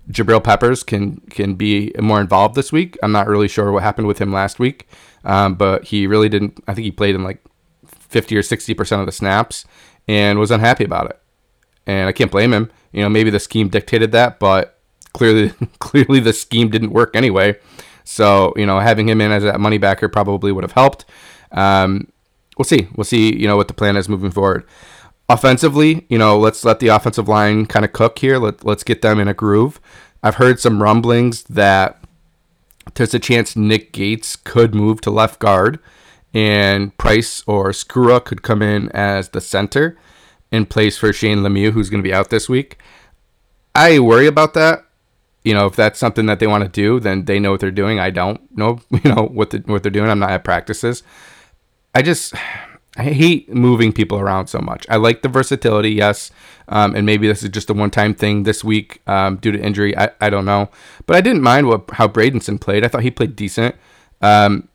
Jabril 0.10 0.43
Peppers 0.43 0.84
can 0.84 1.17
can 1.29 1.55
be 1.55 1.93
more 2.00 2.22
involved 2.22 2.55
this 2.55 2.72
week. 2.72 2.98
I'm 3.01 3.12
not 3.12 3.27
really 3.27 3.48
sure 3.48 3.72
what 3.72 3.84
happened 3.84 4.08
with 4.08 4.20
him 4.20 4.32
last 4.34 4.60
week, 4.60 4.88
um, 5.24 5.55
but 5.55 5.86
he 5.86 6.08
really 6.08 6.29
didn't. 6.29 6.62
I 6.67 6.74
think 6.74 6.86
he 6.86 6.91
played 6.91 7.15
in 7.15 7.24
like 7.24 7.43
50 7.86 8.36
or 8.36 8.43
60 8.43 8.74
percent 8.74 9.00
of 9.00 9.05
the 9.05 9.12
snaps 9.12 9.65
and 10.08 10.38
was 10.38 10.51
unhappy 10.51 10.84
about 10.84 11.10
it. 11.10 11.20
And 11.86 12.08
I 12.08 12.12
can't 12.12 12.32
blame 12.32 12.54
him. 12.54 12.72
You 12.92 13.02
know, 13.02 13.10
maybe 13.10 13.30
the 13.30 13.40
scheme 13.40 13.70
dictated 13.70 14.12
that, 14.12 14.40
but 14.40 14.80
clearly 15.13 15.54
clearly 15.80 16.20
the 16.20 16.34
scheme 16.34 16.70
didn't 16.70 16.92
work 16.92 17.16
anyway. 17.16 17.58
So 18.04 18.54
you 18.56 18.66
know, 18.66 18.80
having 18.80 19.10
him 19.10 19.22
in 19.22 19.32
as 19.32 19.44
that 19.44 19.60
money 19.60 19.78
backer 19.78 20.10
probably 20.10 20.52
would 20.52 20.63
have 20.63 20.74
helped. 20.74 21.06
Um, 21.52 22.12
we'll 22.58 22.66
see. 22.66 22.88
We'll 22.96 23.06
see. 23.06 23.36
You 23.36 23.48
know 23.48 23.58
what 23.58 23.68
the 23.68 23.74
plan 23.74 23.98
is 23.98 24.10
moving 24.10 24.32
forward. 24.32 24.66
Offensively, 25.30 26.06
you 26.10 26.18
know, 26.18 26.38
let's 26.38 26.66
let 26.66 26.80
the 26.80 26.90
offensive 26.90 27.28
line 27.28 27.66
kind 27.66 27.86
of 27.86 27.94
cook 27.94 28.20
here. 28.20 28.38
Let, 28.38 28.66
let's 28.66 28.84
get 28.84 29.02
them 29.02 29.20
in 29.20 29.28
a 29.28 29.34
groove. 29.34 29.80
I've 30.22 30.36
heard 30.36 30.60
some 30.60 30.84
rumblings 30.84 31.44
that 31.44 32.04
there's 32.96 33.13
a 33.13 33.20
chance 33.20 33.56
Nick 33.56 33.94
Gates 33.94 34.36
could 34.36 34.75
move 34.75 35.02
to 35.02 35.12
left 35.12 35.40
guard 35.40 35.80
and 36.34 36.96
Price 36.98 37.44
or 37.48 37.70
Skura 37.70 38.24
could 38.24 38.42
come 38.42 38.62
in 38.62 38.90
as 38.90 39.30
the 39.30 39.42
center 39.42 39.98
in 40.54 40.68
place 40.68 40.98
for 40.98 41.12
Shane 41.12 41.40
Lemieux, 41.40 41.72
who's 41.72 41.90
going 41.90 42.02
to 42.02 42.08
be 42.08 42.14
out 42.14 42.30
this 42.30 42.48
week. 42.48 42.78
I 43.74 43.98
worry 43.98 44.28
about 44.28 44.54
that. 44.54 44.86
You 45.44 45.56
know, 45.56 45.66
if 45.66 45.76
that's 45.76 46.00
something 46.00 46.28
that 46.28 46.40
they 46.40 46.48
want 46.48 46.64
to 46.64 46.70
do, 46.70 47.00
then 47.00 47.26
they 47.26 47.40
know 47.40 47.52
what 47.52 47.60
they're 47.60 47.72
doing. 47.72 48.00
I 48.00 48.12
don't 48.12 48.40
know, 48.56 48.80
you 48.92 49.14
know, 49.14 49.26
what 49.26 49.50
the, 49.50 49.64
what 49.66 49.82
they're 49.82 49.92
doing. 49.92 50.10
I'm 50.10 50.20
not 50.20 50.30
at 50.30 50.44
practices. 50.46 51.04
I 51.94 52.04
just 52.04 52.34
I 52.96 53.06
hate 53.06 53.52
moving 53.52 53.92
people 53.92 54.20
around 54.20 54.46
so 54.48 54.60
much. 54.60 54.86
I 54.88 54.98
like 54.98 55.24
the 55.24 55.28
versatility, 55.28 55.90
yes, 55.90 56.30
um, 56.68 56.96
and 56.96 57.08
maybe 57.08 57.28
this 57.28 57.42
is 57.42 57.50
just 57.50 57.72
a 57.72 57.74
one-time 57.74 58.14
thing 58.14 58.44
this 58.44 58.64
week 58.64 59.02
um, 59.08 59.38
due 59.38 59.52
to 59.52 59.60
injury. 59.60 59.98
I, 59.98 60.12
I 60.22 60.30
don't 60.30 60.46
know, 60.46 60.70
but 61.08 61.16
I 61.16 61.22
didn't 61.22 61.42
mind 61.42 61.66
what 61.66 61.90
how 61.94 62.08
Bredeson 62.08 62.62
played. 62.62 62.86
I 62.86 62.90
thought 62.90 63.02
he 63.02 63.10
played 63.10 63.36
decent. 63.36 63.74
Um, 64.22 64.70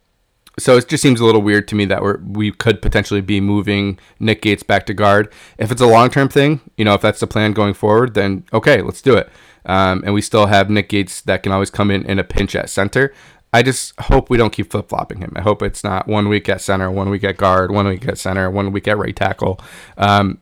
so 0.58 0.76
it 0.76 0.88
just 0.88 1.02
seems 1.02 1.20
a 1.20 1.24
little 1.24 1.42
weird 1.42 1.68
to 1.68 1.74
me 1.74 1.84
that 1.86 2.02
we're 2.02 2.18
we 2.18 2.50
could 2.50 2.82
potentially 2.82 3.20
be 3.20 3.40
moving 3.40 3.98
Nick 4.18 4.42
Gates 4.42 4.62
back 4.62 4.86
to 4.86 4.94
guard. 4.94 5.32
If 5.58 5.70
it's 5.70 5.80
a 5.80 5.86
long-term 5.86 6.28
thing, 6.28 6.60
you 6.76 6.84
know, 6.84 6.94
if 6.94 7.00
that's 7.00 7.20
the 7.20 7.26
plan 7.26 7.52
going 7.52 7.74
forward, 7.74 8.14
then 8.14 8.44
okay, 8.52 8.82
let's 8.82 9.02
do 9.02 9.16
it. 9.16 9.28
Um, 9.64 10.02
and 10.04 10.14
we 10.14 10.22
still 10.22 10.46
have 10.46 10.70
Nick 10.70 10.88
Gates 10.88 11.20
that 11.22 11.42
can 11.42 11.52
always 11.52 11.70
come 11.70 11.90
in 11.90 12.04
in 12.06 12.18
a 12.18 12.24
pinch 12.24 12.54
at 12.56 12.70
center. 12.70 13.12
I 13.52 13.62
just 13.62 13.98
hope 14.00 14.28
we 14.28 14.36
don't 14.36 14.52
keep 14.52 14.70
flip 14.70 14.88
flopping 14.88 15.18
him. 15.18 15.32
I 15.34 15.40
hope 15.40 15.62
it's 15.62 15.82
not 15.82 16.06
one 16.06 16.28
week 16.28 16.48
at 16.48 16.60
center, 16.60 16.90
one 16.90 17.08
week 17.08 17.24
at 17.24 17.38
guard, 17.38 17.70
one 17.70 17.86
week 17.86 18.06
at 18.06 18.18
center, 18.18 18.50
one 18.50 18.72
week 18.72 18.86
at 18.88 18.98
right 18.98 19.16
tackle. 19.16 19.58
Um, 19.96 20.38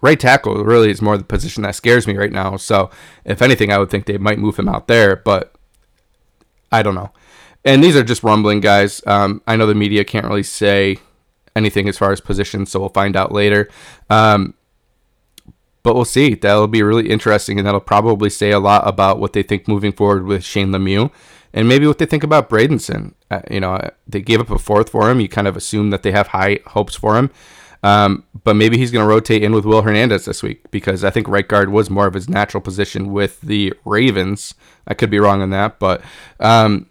right 0.00 0.18
tackle 0.18 0.64
really 0.64 0.90
is 0.90 1.02
more 1.02 1.18
the 1.18 1.24
position 1.24 1.62
that 1.64 1.74
scares 1.74 2.06
me 2.06 2.16
right 2.16 2.32
now. 2.32 2.56
So 2.56 2.90
if 3.24 3.42
anything, 3.42 3.72
I 3.72 3.78
would 3.78 3.90
think 3.90 4.06
they 4.06 4.16
might 4.16 4.38
move 4.38 4.58
him 4.58 4.68
out 4.68 4.88
there, 4.88 5.16
but 5.16 5.54
I 6.72 6.82
don't 6.82 6.94
know. 6.94 7.12
And 7.64 7.82
these 7.82 7.96
are 7.96 8.04
just 8.04 8.22
rumbling 8.22 8.60
guys. 8.60 9.02
Um, 9.06 9.42
I 9.46 9.56
know 9.56 9.66
the 9.66 9.74
media 9.74 10.04
can't 10.04 10.26
really 10.26 10.42
say 10.42 10.98
anything 11.56 11.88
as 11.88 11.98
far 11.98 12.12
as 12.12 12.20
positions, 12.20 12.70
so 12.70 12.80
we'll 12.80 12.88
find 12.88 13.16
out 13.16 13.32
later. 13.32 13.68
Um, 14.08 14.54
but 15.82 15.94
we'll 15.94 16.04
see. 16.04 16.34
That'll 16.34 16.68
be 16.68 16.82
really 16.82 17.08
interesting, 17.08 17.58
and 17.58 17.66
that'll 17.66 17.80
probably 17.80 18.30
say 18.30 18.50
a 18.50 18.58
lot 18.58 18.86
about 18.86 19.18
what 19.18 19.32
they 19.32 19.42
think 19.42 19.66
moving 19.68 19.92
forward 19.92 20.24
with 20.24 20.44
Shane 20.44 20.70
Lemieux 20.70 21.10
and 21.52 21.68
maybe 21.68 21.86
what 21.86 21.98
they 21.98 22.06
think 22.06 22.22
about 22.22 22.48
Bredeson. 22.48 23.14
Uh, 23.30 23.40
you 23.50 23.60
know, 23.60 23.90
they 24.06 24.20
gave 24.20 24.40
up 24.40 24.50
a 24.50 24.58
fourth 24.58 24.90
for 24.90 25.10
him. 25.10 25.20
You 25.20 25.28
kind 25.28 25.48
of 25.48 25.56
assume 25.56 25.90
that 25.90 26.02
they 26.02 26.12
have 26.12 26.28
high 26.28 26.60
hopes 26.66 26.94
for 26.94 27.16
him. 27.16 27.30
Um, 27.82 28.24
but 28.44 28.54
maybe 28.54 28.76
he's 28.76 28.90
going 28.90 29.04
to 29.04 29.08
rotate 29.08 29.42
in 29.42 29.52
with 29.52 29.64
Will 29.64 29.82
Hernandez 29.82 30.24
this 30.24 30.42
week 30.42 30.68
because 30.70 31.04
I 31.04 31.10
think 31.10 31.28
right 31.28 31.46
guard 31.46 31.70
was 31.70 31.90
more 31.90 32.06
of 32.06 32.14
his 32.14 32.28
natural 32.28 32.60
position 32.60 33.12
with 33.12 33.40
the 33.40 33.72
Ravens. 33.84 34.54
I 34.86 34.94
could 34.94 35.10
be 35.10 35.20
wrong 35.20 35.42
on 35.42 35.50
that, 35.50 35.78
but 35.78 36.02
um, 36.40 36.86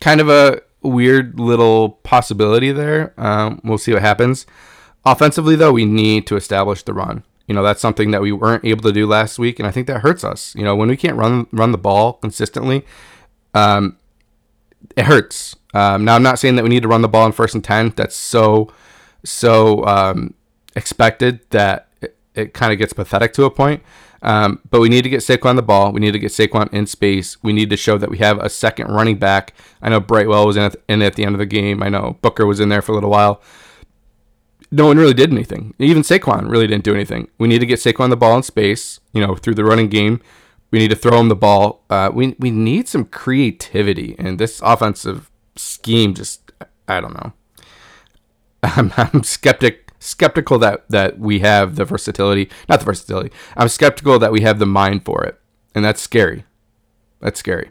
kind 0.00 0.20
of 0.20 0.28
a 0.28 0.60
weird 0.82 1.38
little 1.38 1.90
possibility 1.90 2.72
there. 2.72 3.14
Um, 3.16 3.60
we'll 3.64 3.78
see 3.78 3.92
what 3.92 4.02
happens. 4.02 4.46
Offensively, 5.04 5.56
though, 5.56 5.72
we 5.72 5.84
need 5.84 6.26
to 6.26 6.36
establish 6.36 6.82
the 6.82 6.92
run. 6.92 7.24
You 7.46 7.54
know, 7.54 7.62
that's 7.62 7.80
something 7.80 8.10
that 8.10 8.20
we 8.20 8.30
weren't 8.30 8.64
able 8.64 8.82
to 8.82 8.92
do 8.92 9.06
last 9.06 9.38
week, 9.38 9.58
and 9.58 9.66
I 9.66 9.70
think 9.70 9.86
that 9.86 10.00
hurts 10.00 10.22
us. 10.22 10.54
You 10.54 10.64
know, 10.64 10.76
when 10.76 10.88
we 10.88 10.96
can't 10.96 11.16
run 11.16 11.46
run 11.50 11.72
the 11.72 11.78
ball 11.78 12.14
consistently, 12.14 12.84
um, 13.54 13.96
it 14.96 15.06
hurts. 15.06 15.56
Um, 15.74 16.04
now, 16.04 16.14
I'm 16.14 16.22
not 16.22 16.38
saying 16.38 16.56
that 16.56 16.62
we 16.62 16.68
need 16.68 16.82
to 16.82 16.88
run 16.88 17.02
the 17.02 17.08
ball 17.08 17.26
in 17.26 17.32
first 17.32 17.54
and 17.54 17.64
10. 17.64 17.94
That's 17.96 18.16
so, 18.16 18.72
so 19.24 19.84
um, 19.84 20.34
expected 20.76 21.40
that 21.50 21.88
it, 22.00 22.16
it 22.34 22.54
kind 22.54 22.72
of 22.72 22.78
gets 22.78 22.92
pathetic 22.92 23.32
to 23.34 23.44
a 23.44 23.50
point. 23.50 23.82
Um, 24.22 24.60
but 24.70 24.80
we 24.80 24.88
need 24.88 25.02
to 25.02 25.08
get 25.08 25.20
Saquon 25.20 25.56
the 25.56 25.62
ball. 25.62 25.92
We 25.92 26.00
need 26.00 26.12
to 26.12 26.18
get 26.18 26.32
Saquon 26.32 26.72
in 26.72 26.86
space. 26.86 27.42
We 27.42 27.52
need 27.52 27.70
to 27.70 27.76
show 27.76 27.98
that 27.98 28.10
we 28.10 28.18
have 28.18 28.38
a 28.38 28.48
second 28.48 28.88
running 28.88 29.18
back. 29.18 29.54
I 29.80 29.88
know 29.88 30.00
Brightwell 30.00 30.46
was 30.46 30.56
in 30.56 30.64
at, 30.64 30.76
in 30.88 31.02
at 31.02 31.14
the 31.14 31.24
end 31.24 31.34
of 31.34 31.38
the 31.38 31.46
game. 31.46 31.82
I 31.82 31.88
know 31.88 32.18
Booker 32.20 32.46
was 32.46 32.60
in 32.60 32.68
there 32.68 32.82
for 32.82 32.92
a 32.92 32.94
little 32.94 33.10
while. 33.10 33.40
No 34.70 34.86
one 34.86 34.98
really 34.98 35.14
did 35.14 35.32
anything. 35.32 35.74
Even 35.78 36.02
Saquon 36.02 36.50
really 36.50 36.66
didn't 36.66 36.84
do 36.84 36.94
anything. 36.94 37.28
We 37.38 37.48
need 37.48 37.60
to 37.60 37.66
get 37.66 37.78
Saquon 37.78 38.10
the 38.10 38.16
ball 38.16 38.36
in 38.36 38.42
space, 38.42 39.00
you 39.12 39.24
know, 39.24 39.34
through 39.34 39.54
the 39.54 39.64
running 39.64 39.88
game. 39.88 40.20
We 40.70 40.78
need 40.78 40.90
to 40.90 40.96
throw 40.96 41.18
him 41.18 41.28
the 41.28 41.36
ball. 41.36 41.84
Uh, 41.88 42.10
we, 42.12 42.36
we 42.38 42.50
need 42.50 42.88
some 42.88 43.06
creativity. 43.06 44.14
And 44.18 44.38
this 44.38 44.60
offensive 44.62 45.30
scheme 45.56 46.12
just, 46.12 46.52
I 46.86 47.00
don't 47.00 47.14
know. 47.14 47.32
I'm, 48.62 48.92
I'm 48.96 49.22
skeptic 49.22 49.87
skeptical 49.98 50.58
that 50.58 50.88
that 50.88 51.18
we 51.18 51.40
have 51.40 51.76
the 51.76 51.84
versatility, 51.84 52.48
not 52.68 52.80
the 52.80 52.84
versatility. 52.84 53.30
I'm 53.56 53.68
skeptical 53.68 54.18
that 54.18 54.32
we 54.32 54.42
have 54.42 54.58
the 54.58 54.66
mind 54.66 55.04
for 55.04 55.24
it, 55.24 55.40
and 55.74 55.84
that's 55.84 56.00
scary. 56.00 56.44
That's 57.20 57.38
scary. 57.38 57.70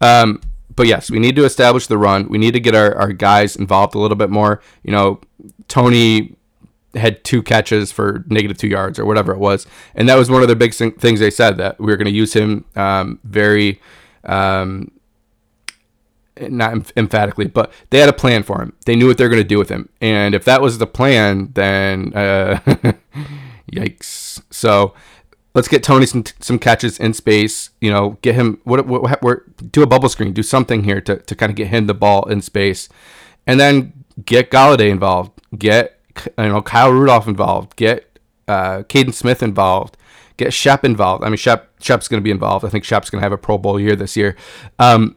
Um, 0.00 0.40
but 0.74 0.86
yes, 0.86 1.10
we 1.10 1.18
need 1.18 1.36
to 1.36 1.44
establish 1.44 1.86
the 1.86 1.98
run. 1.98 2.28
We 2.28 2.38
need 2.38 2.52
to 2.52 2.60
get 2.60 2.74
our, 2.74 2.94
our 2.96 3.12
guys 3.12 3.56
involved 3.56 3.94
a 3.94 3.98
little 3.98 4.16
bit 4.16 4.30
more. 4.30 4.60
You 4.82 4.92
know, 4.92 5.20
Tony 5.68 6.36
had 6.94 7.22
two 7.24 7.42
catches 7.42 7.92
for 7.92 8.24
negative 8.28 8.56
two 8.56 8.68
yards 8.68 8.98
or 8.98 9.04
whatever 9.04 9.32
it 9.32 9.38
was, 9.38 9.66
and 9.94 10.08
that 10.08 10.16
was 10.16 10.30
one 10.30 10.42
of 10.42 10.48
the 10.48 10.56
big 10.56 10.74
things 10.74 11.20
they 11.20 11.30
said 11.30 11.56
that 11.58 11.78
we 11.78 11.86
were 11.86 11.96
going 11.96 12.06
to 12.06 12.10
use 12.10 12.34
him 12.34 12.64
um, 12.74 13.18
very 13.24 13.80
um, 14.24 14.90
not 16.40 16.92
emphatically, 16.96 17.46
but 17.46 17.72
they 17.90 17.98
had 17.98 18.08
a 18.08 18.14
plan 18.14 18.42
for 18.42 18.60
him. 18.60 18.72
They 18.84 18.96
knew 18.96 19.06
what 19.06 19.18
they're 19.18 19.28
going 19.28 19.42
to 19.42 19.48
do 19.48 19.58
with 19.58 19.68
him, 19.68 19.88
and 20.00 20.34
if 20.34 20.44
that 20.44 20.60
was 20.60 20.78
the 20.78 20.86
plan, 20.86 21.50
then 21.54 22.12
uh, 22.14 22.60
yikes. 23.72 24.42
So 24.50 24.94
let's 25.54 25.68
get 25.68 25.82
Tony 25.82 26.06
some 26.06 26.24
some 26.40 26.58
catches 26.58 26.98
in 26.98 27.14
space. 27.14 27.70
You 27.80 27.90
know, 27.90 28.18
get 28.22 28.34
him 28.34 28.60
what 28.64 28.86
what, 28.86 29.22
what 29.22 29.72
do 29.72 29.82
a 29.82 29.86
bubble 29.86 30.08
screen, 30.08 30.32
do 30.32 30.42
something 30.42 30.84
here 30.84 31.00
to 31.00 31.16
to 31.16 31.34
kind 31.34 31.50
of 31.50 31.56
get 31.56 31.68
him 31.68 31.86
the 31.86 31.94
ball 31.94 32.28
in 32.28 32.42
space, 32.42 32.88
and 33.46 33.58
then 33.58 34.04
get 34.24 34.50
Golladay 34.50 34.90
involved, 34.90 35.32
get 35.58 35.98
you 36.38 36.48
know 36.48 36.62
Kyle 36.62 36.90
Rudolph 36.90 37.26
involved, 37.26 37.76
get 37.76 38.18
uh, 38.46 38.82
Kaden 38.82 39.14
Smith 39.14 39.42
involved. 39.42 39.96
Get 40.38 40.52
Shep 40.52 40.84
involved. 40.84 41.24
I 41.24 41.30
mean, 41.30 41.38
Shep 41.38 41.70
Shep's 41.80 42.08
going 42.08 42.20
to 42.20 42.24
be 42.24 42.30
involved. 42.30 42.62
I 42.62 42.68
think 42.68 42.84
Shep's 42.84 43.08
going 43.08 43.20
to 43.20 43.24
have 43.24 43.32
a 43.32 43.38
Pro 43.38 43.56
Bowl 43.56 43.80
year 43.80 43.96
this 43.96 44.18
year. 44.18 44.36
Um, 44.78 45.16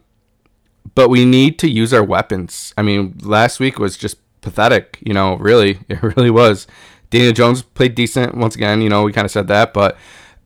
but 0.94 1.08
we 1.08 1.24
need 1.24 1.58
to 1.60 1.68
use 1.68 1.92
our 1.92 2.04
weapons. 2.04 2.74
I 2.76 2.82
mean, 2.82 3.18
last 3.22 3.60
week 3.60 3.78
was 3.78 3.96
just 3.96 4.16
pathetic. 4.40 4.98
You 5.00 5.14
know, 5.14 5.36
really, 5.36 5.80
it 5.88 6.02
really 6.02 6.30
was. 6.30 6.66
Daniel 7.10 7.32
Jones 7.32 7.62
played 7.62 7.94
decent 7.94 8.36
once 8.36 8.54
again. 8.54 8.80
You 8.80 8.88
know, 8.88 9.02
we 9.02 9.12
kind 9.12 9.24
of 9.24 9.30
said 9.30 9.48
that, 9.48 9.72
but 9.72 9.96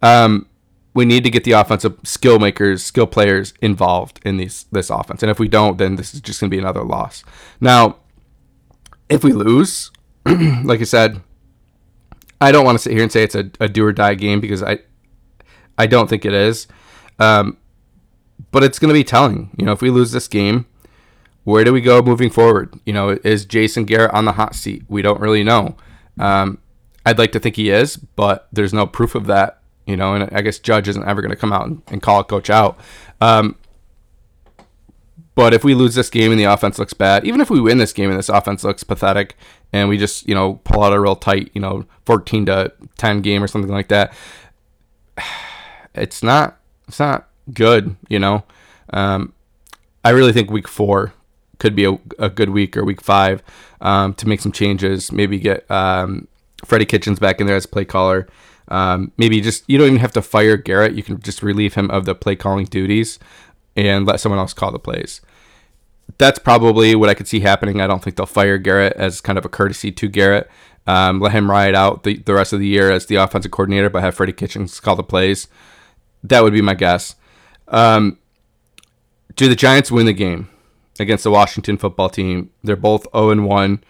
um, 0.02 0.46
we 0.94 1.04
need 1.04 1.24
to 1.24 1.30
get 1.30 1.44
the 1.44 1.52
offensive 1.52 1.98
skill 2.04 2.38
makers, 2.38 2.82
skill 2.82 3.06
players 3.06 3.52
involved 3.60 4.20
in 4.24 4.36
these 4.38 4.66
this 4.72 4.90
offense. 4.90 5.22
And 5.22 5.30
if 5.30 5.38
we 5.38 5.48
don't, 5.48 5.78
then 5.78 5.96
this 5.96 6.14
is 6.14 6.20
just 6.20 6.40
going 6.40 6.50
to 6.50 6.54
be 6.54 6.60
another 6.60 6.82
loss. 6.82 7.24
Now, 7.60 7.96
if 9.08 9.24
we 9.24 9.32
lose, 9.32 9.90
like 10.26 10.80
I 10.80 10.84
said, 10.84 11.20
I 12.40 12.52
don't 12.52 12.64
want 12.64 12.76
to 12.76 12.82
sit 12.82 12.92
here 12.92 13.02
and 13.02 13.12
say 13.12 13.22
it's 13.22 13.34
a, 13.34 13.50
a 13.60 13.68
do 13.68 13.84
or 13.84 13.92
die 13.92 14.14
game 14.14 14.40
because 14.40 14.62
I 14.62 14.78
I 15.76 15.86
don't 15.86 16.08
think 16.08 16.24
it 16.24 16.32
is. 16.32 16.66
Um, 17.18 17.58
but 18.54 18.62
it's 18.62 18.78
going 18.78 18.88
to 18.88 18.94
be 18.94 19.02
telling. 19.02 19.50
You 19.58 19.66
know, 19.66 19.72
if 19.72 19.82
we 19.82 19.90
lose 19.90 20.12
this 20.12 20.28
game, 20.28 20.66
where 21.42 21.64
do 21.64 21.72
we 21.72 21.80
go 21.80 22.00
moving 22.00 22.30
forward? 22.30 22.72
You 22.86 22.92
know, 22.92 23.18
is 23.24 23.44
Jason 23.44 23.84
Garrett 23.84 24.14
on 24.14 24.26
the 24.26 24.32
hot 24.32 24.54
seat? 24.54 24.84
We 24.88 25.02
don't 25.02 25.20
really 25.20 25.42
know. 25.42 25.76
Um, 26.20 26.58
I'd 27.04 27.18
like 27.18 27.32
to 27.32 27.40
think 27.40 27.56
he 27.56 27.70
is, 27.70 27.96
but 27.96 28.46
there's 28.52 28.72
no 28.72 28.86
proof 28.86 29.16
of 29.16 29.26
that. 29.26 29.60
You 29.86 29.96
know, 29.96 30.14
and 30.14 30.30
I 30.32 30.40
guess 30.40 30.60
Judge 30.60 30.86
isn't 30.86 31.04
ever 31.04 31.20
going 31.20 31.32
to 31.32 31.36
come 31.36 31.52
out 31.52 31.66
and, 31.88 32.00
call 32.00 32.20
a 32.20 32.24
coach 32.24 32.48
out. 32.48 32.78
Um, 33.20 33.56
but 35.34 35.52
if 35.52 35.64
we 35.64 35.74
lose 35.74 35.96
this 35.96 36.08
game 36.08 36.30
and 36.30 36.40
the 36.40 36.44
offense 36.44 36.78
looks 36.78 36.94
bad, 36.94 37.26
even 37.26 37.40
if 37.40 37.50
we 37.50 37.60
win 37.60 37.78
this 37.78 37.92
game 37.92 38.08
and 38.08 38.16
this 38.16 38.28
offense 38.28 38.62
looks 38.62 38.84
pathetic, 38.84 39.36
and 39.72 39.88
we 39.88 39.98
just 39.98 40.28
you 40.28 40.34
know 40.34 40.60
pull 40.62 40.84
out 40.84 40.92
a 40.92 41.00
real 41.00 41.16
tight 41.16 41.50
you 41.54 41.60
know 41.60 41.84
14 42.06 42.46
to 42.46 42.72
10 42.98 43.20
game 43.20 43.42
or 43.42 43.48
something 43.48 43.72
like 43.72 43.88
that, 43.88 44.14
it's 45.96 46.22
not 46.22 46.60
it's 46.86 47.00
not 47.00 47.28
good, 47.52 47.96
you 48.08 48.18
know. 48.18 48.44
Um, 48.92 49.32
I 50.04 50.10
really 50.10 50.32
think 50.32 50.50
week 50.50 50.68
four 50.68 51.12
could 51.58 51.74
be 51.74 51.84
a, 51.84 51.98
a 52.18 52.28
good 52.28 52.50
week 52.50 52.76
or 52.76 52.84
week 52.84 53.00
five 53.00 53.42
um, 53.80 54.14
to 54.14 54.28
make 54.28 54.40
some 54.40 54.52
changes. 54.52 55.12
Maybe 55.12 55.38
get 55.38 55.68
um, 55.70 56.28
Freddie 56.64 56.84
Kitchens 56.84 57.18
back 57.18 57.40
in 57.40 57.46
there 57.46 57.56
as 57.56 57.66
play 57.66 57.84
caller. 57.84 58.28
Um, 58.68 59.12
maybe 59.16 59.40
just 59.40 59.64
you 59.66 59.78
don't 59.78 59.88
even 59.88 60.00
have 60.00 60.12
to 60.12 60.22
fire 60.22 60.56
Garrett. 60.56 60.94
You 60.94 61.02
can 61.02 61.20
just 61.20 61.42
relieve 61.42 61.74
him 61.74 61.90
of 61.90 62.04
the 62.04 62.14
play 62.14 62.36
calling 62.36 62.66
duties 62.66 63.18
and 63.76 64.06
let 64.06 64.20
someone 64.20 64.38
else 64.38 64.52
call 64.52 64.72
the 64.72 64.78
plays. 64.78 65.20
That's 66.18 66.38
probably 66.38 66.94
what 66.94 67.08
I 67.08 67.14
could 67.14 67.28
see 67.28 67.40
happening. 67.40 67.80
I 67.80 67.86
don't 67.86 68.02
think 68.02 68.16
they'll 68.16 68.26
fire 68.26 68.58
Garrett 68.58 68.94
as 68.96 69.20
kind 69.20 69.38
of 69.38 69.44
a 69.44 69.48
courtesy 69.48 69.90
to 69.92 70.08
Garrett. 70.08 70.50
Um, 70.86 71.20
let 71.20 71.32
him 71.32 71.50
ride 71.50 71.74
out 71.74 72.02
the, 72.02 72.18
the 72.18 72.34
rest 72.34 72.52
of 72.52 72.60
the 72.60 72.66
year 72.66 72.90
as 72.90 73.06
the 73.06 73.16
offensive 73.16 73.50
coordinator, 73.50 73.88
but 73.88 74.02
have 74.02 74.14
Freddie 74.14 74.32
Kitchens 74.32 74.80
call 74.80 74.96
the 74.96 75.02
plays. 75.02 75.48
That 76.22 76.42
would 76.42 76.52
be 76.52 76.60
my 76.60 76.74
guess. 76.74 77.16
Um, 77.68 78.18
do 79.36 79.48
the 79.48 79.56
Giants 79.56 79.90
win 79.90 80.06
the 80.06 80.12
game 80.12 80.48
against 80.98 81.24
the 81.24 81.30
Washington 81.30 81.76
football 81.76 82.08
team? 82.08 82.50
They're 82.62 82.76
both 82.76 83.06
0 83.12 83.30
and 83.30 83.46
1. 83.46 83.84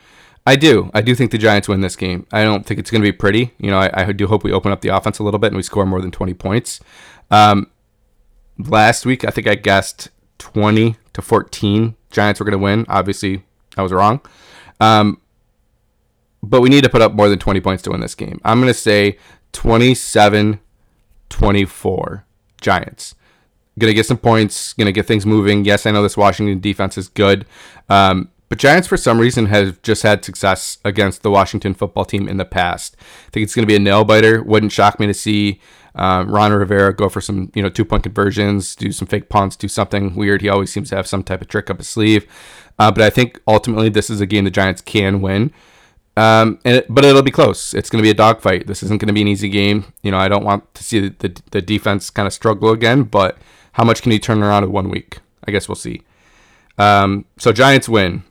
I 0.46 0.56
do. 0.56 0.90
I 0.92 1.00
do 1.00 1.14
think 1.14 1.30
the 1.30 1.38
Giants 1.38 1.68
win 1.68 1.80
this 1.80 1.96
game. 1.96 2.26
I 2.30 2.44
don't 2.44 2.66
think 2.66 2.78
it's 2.78 2.90
going 2.90 3.00
to 3.00 3.06
be 3.06 3.12
pretty. 3.12 3.52
You 3.58 3.70
know, 3.70 3.78
I, 3.78 4.08
I, 4.08 4.12
do 4.12 4.26
hope 4.26 4.44
we 4.44 4.52
open 4.52 4.72
up 4.72 4.82
the 4.82 4.90
offense 4.90 5.18
a 5.18 5.22
little 5.22 5.38
bit 5.38 5.48
and 5.48 5.56
we 5.56 5.62
score 5.62 5.86
more 5.86 6.02
than 6.02 6.10
20 6.10 6.34
points. 6.34 6.80
Um, 7.30 7.70
last 8.58 9.06
week, 9.06 9.24
I 9.24 9.30
think 9.30 9.46
I 9.46 9.54
guessed 9.54 10.10
20 10.38 10.96
to 11.14 11.22
14. 11.22 11.96
Giants 12.10 12.40
were 12.40 12.44
going 12.44 12.52
to 12.52 12.58
win. 12.58 12.84
Obviously, 12.88 13.44
I 13.78 13.82
was 13.82 13.92
wrong. 13.92 14.20
Um, 14.80 15.20
but 16.42 16.60
we 16.60 16.68
need 16.68 16.84
to 16.84 16.90
put 16.90 17.00
up 17.00 17.14
more 17.14 17.30
than 17.30 17.38
20 17.38 17.60
points 17.60 17.82
to 17.84 17.90
win 17.90 18.00
this 18.00 18.14
game. 18.14 18.38
I'm 18.44 18.60
going 18.60 18.72
to 18.72 18.78
say 18.78 19.18
27 19.52 20.60
24 21.30 22.26
Giants 22.60 23.14
going 23.78 23.90
to 23.90 23.94
get 23.94 24.06
some 24.06 24.18
points, 24.18 24.72
going 24.74 24.86
to 24.86 24.92
get 24.92 25.06
things 25.06 25.26
moving. 25.26 25.64
Yes, 25.64 25.86
I 25.86 25.90
know 25.90 26.02
this 26.02 26.16
Washington 26.16 26.60
defense 26.60 26.96
is 26.96 27.08
good. 27.08 27.46
Um, 27.88 28.30
but 28.48 28.58
Giants, 28.58 28.86
for 28.86 28.96
some 28.96 29.18
reason, 29.18 29.46
have 29.46 29.80
just 29.82 30.02
had 30.02 30.24
success 30.24 30.78
against 30.84 31.22
the 31.22 31.30
Washington 31.30 31.74
football 31.74 32.04
team 32.04 32.28
in 32.28 32.36
the 32.36 32.44
past. 32.44 32.96
I 33.00 33.30
think 33.30 33.44
it's 33.44 33.54
going 33.54 33.64
to 33.64 33.70
be 33.70 33.76
a 33.76 33.80
nail 33.80 34.04
biter. 34.04 34.42
Wouldn't 34.42 34.72
shock 34.72 35.00
me 35.00 35.06
to 35.06 35.14
see 35.14 35.60
um, 35.94 36.30
Ron 36.30 36.52
Rivera 36.52 36.94
go 36.94 37.08
for 37.08 37.20
some, 37.20 37.50
you 37.54 37.62
know, 37.62 37.68
two 37.68 37.84
point 37.84 38.02
conversions, 38.02 38.76
do 38.76 38.92
some 38.92 39.08
fake 39.08 39.28
punts, 39.28 39.56
do 39.56 39.68
something 39.68 40.14
weird. 40.14 40.42
He 40.42 40.48
always 40.48 40.72
seems 40.72 40.90
to 40.90 40.96
have 40.96 41.06
some 41.06 41.22
type 41.22 41.40
of 41.40 41.48
trick 41.48 41.70
up 41.70 41.78
his 41.78 41.88
sleeve. 41.88 42.26
Uh, 42.78 42.90
but 42.90 43.02
I 43.02 43.10
think 43.10 43.40
ultimately 43.46 43.88
this 43.88 44.10
is 44.10 44.20
a 44.20 44.26
game 44.26 44.44
the 44.44 44.50
Giants 44.50 44.82
can 44.82 45.20
win. 45.20 45.52
Um, 46.16 46.60
it, 46.64 46.86
but 46.88 47.04
it'll 47.04 47.22
be 47.22 47.30
close. 47.30 47.74
It's 47.74 47.90
going 47.90 47.98
to 47.98 48.06
be 48.06 48.10
a 48.10 48.14
dogfight. 48.14 48.66
This 48.66 48.82
isn't 48.82 49.00
going 49.00 49.08
to 49.08 49.12
be 49.12 49.22
an 49.22 49.28
easy 49.28 49.48
game. 49.48 49.92
You 50.02 50.10
know, 50.10 50.18
I 50.18 50.28
don't 50.28 50.44
want 50.44 50.72
to 50.74 50.84
see 50.84 51.00
the, 51.00 51.14
the, 51.18 51.42
the 51.50 51.62
defense 51.62 52.10
kind 52.10 52.26
of 52.26 52.32
struggle 52.32 52.70
again, 52.70 53.04
but 53.04 53.38
how 53.74 53.84
much 53.84 54.02
can 54.02 54.10
he 54.10 54.18
turn 54.18 54.42
around 54.42 54.64
in 54.64 54.72
one 54.72 54.88
week? 54.88 55.20
I 55.46 55.50
guess 55.52 55.68
we'll 55.68 55.76
see. 55.76 56.02
Um, 56.78 57.26
so 57.38 57.52
Giants 57.52 57.88
win, 57.88 58.24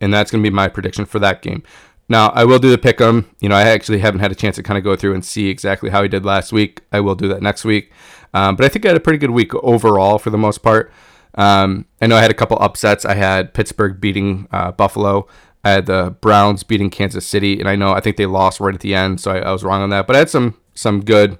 and 0.00 0.12
that's 0.14 0.30
going 0.30 0.42
to 0.42 0.48
be 0.48 0.54
my 0.54 0.68
prediction 0.68 1.04
for 1.04 1.18
that 1.18 1.42
game. 1.42 1.62
Now 2.08 2.28
I 2.30 2.44
will 2.44 2.58
do 2.58 2.70
the 2.70 2.78
pick 2.78 3.00
'em. 3.00 3.28
You 3.40 3.48
know, 3.48 3.54
I 3.54 3.62
actually 3.62 3.98
haven't 3.98 4.20
had 4.20 4.32
a 4.32 4.34
chance 4.34 4.56
to 4.56 4.62
kind 4.62 4.78
of 4.78 4.84
go 4.84 4.96
through 4.96 5.14
and 5.14 5.24
see 5.24 5.48
exactly 5.48 5.90
how 5.90 6.02
he 6.02 6.08
did 6.08 6.24
last 6.24 6.52
week. 6.52 6.82
I 6.92 7.00
will 7.00 7.14
do 7.14 7.28
that 7.28 7.42
next 7.42 7.64
week. 7.64 7.90
Um, 8.34 8.56
but 8.56 8.64
I 8.64 8.68
think 8.68 8.84
I 8.84 8.88
had 8.88 8.96
a 8.96 9.00
pretty 9.00 9.18
good 9.18 9.30
week 9.30 9.54
overall 9.56 10.18
for 10.18 10.30
the 10.30 10.38
most 10.38 10.58
part. 10.58 10.92
Um, 11.34 11.86
I 12.00 12.06
know 12.06 12.16
I 12.16 12.22
had 12.22 12.30
a 12.30 12.34
couple 12.34 12.58
upsets. 12.60 13.04
I 13.04 13.14
had 13.14 13.54
Pittsburgh 13.54 14.00
beating 14.00 14.46
uh, 14.52 14.72
Buffalo. 14.72 15.26
I 15.64 15.70
had 15.70 15.86
the 15.86 16.14
Browns 16.20 16.64
beating 16.64 16.90
Kansas 16.90 17.26
City, 17.26 17.58
and 17.60 17.68
I 17.68 17.76
know 17.76 17.92
I 17.92 18.00
think 18.00 18.16
they 18.16 18.26
lost 18.26 18.60
right 18.60 18.74
at 18.74 18.80
the 18.80 18.94
end, 18.94 19.20
so 19.20 19.30
I, 19.30 19.38
I 19.38 19.52
was 19.52 19.64
wrong 19.64 19.80
on 19.80 19.90
that. 19.90 20.06
But 20.06 20.16
I 20.16 20.20
had 20.20 20.30
some 20.30 20.56
some 20.74 21.04
good 21.04 21.38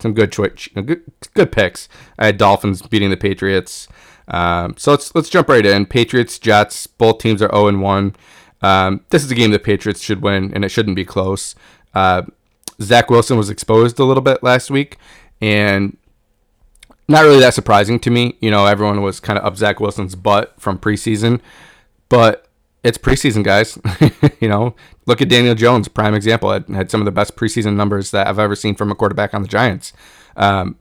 some 0.00 0.12
good 0.12 0.32
twitch, 0.32 0.70
good, 0.74 1.02
good 1.34 1.52
picks. 1.52 1.88
I 2.18 2.26
had 2.26 2.38
Dolphins 2.38 2.82
beating 2.82 3.10
the 3.10 3.16
Patriots. 3.16 3.88
Um, 4.28 4.74
so 4.78 4.90
let's 4.90 5.14
let's 5.14 5.28
jump 5.28 5.48
right 5.48 5.64
in. 5.64 5.86
Patriots, 5.86 6.38
Jets, 6.38 6.86
both 6.86 7.18
teams 7.18 7.42
are 7.42 7.50
0 7.50 7.68
and 7.68 7.82
1. 7.82 8.16
Um, 8.62 9.04
this 9.10 9.22
is 9.22 9.30
a 9.30 9.34
game 9.34 9.50
the 9.50 9.58
Patriots 9.58 10.00
should 10.00 10.22
win, 10.22 10.52
and 10.54 10.64
it 10.64 10.70
shouldn't 10.70 10.96
be 10.96 11.04
close. 11.04 11.54
Uh, 11.94 12.22
Zach 12.80 13.10
Wilson 13.10 13.36
was 13.36 13.50
exposed 13.50 13.98
a 13.98 14.04
little 14.04 14.22
bit 14.22 14.42
last 14.42 14.70
week, 14.70 14.96
and 15.40 15.96
not 17.06 17.22
really 17.22 17.40
that 17.40 17.54
surprising 17.54 18.00
to 18.00 18.10
me. 18.10 18.36
You 18.40 18.50
know, 18.50 18.66
everyone 18.66 19.02
was 19.02 19.20
kind 19.20 19.38
of 19.38 19.44
up 19.44 19.56
Zach 19.56 19.80
Wilson's 19.80 20.14
butt 20.14 20.54
from 20.58 20.78
preseason, 20.78 21.40
but 22.08 22.48
it's 22.84 22.98
preseason, 22.98 23.42
guys. 23.42 23.78
you 24.40 24.48
know, 24.48 24.76
look 25.06 25.20
at 25.20 25.28
Daniel 25.28 25.54
Jones, 25.54 25.88
prime 25.88 26.14
example. 26.14 26.52
Had, 26.52 26.68
had 26.68 26.90
some 26.90 27.00
of 27.00 27.06
the 27.06 27.12
best 27.12 27.34
preseason 27.34 27.74
numbers 27.74 28.10
that 28.12 28.28
I've 28.28 28.38
ever 28.38 28.54
seen 28.54 28.74
from 28.74 28.92
a 28.92 28.94
quarterback 28.94 29.34
on 29.34 29.42
the 29.42 29.48
Giants. 29.48 29.92
Um, 30.36 30.76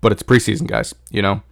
but 0.00 0.12
it's 0.12 0.22
preseason, 0.22 0.66
guys. 0.66 0.94
You 1.10 1.22
know, 1.22 1.42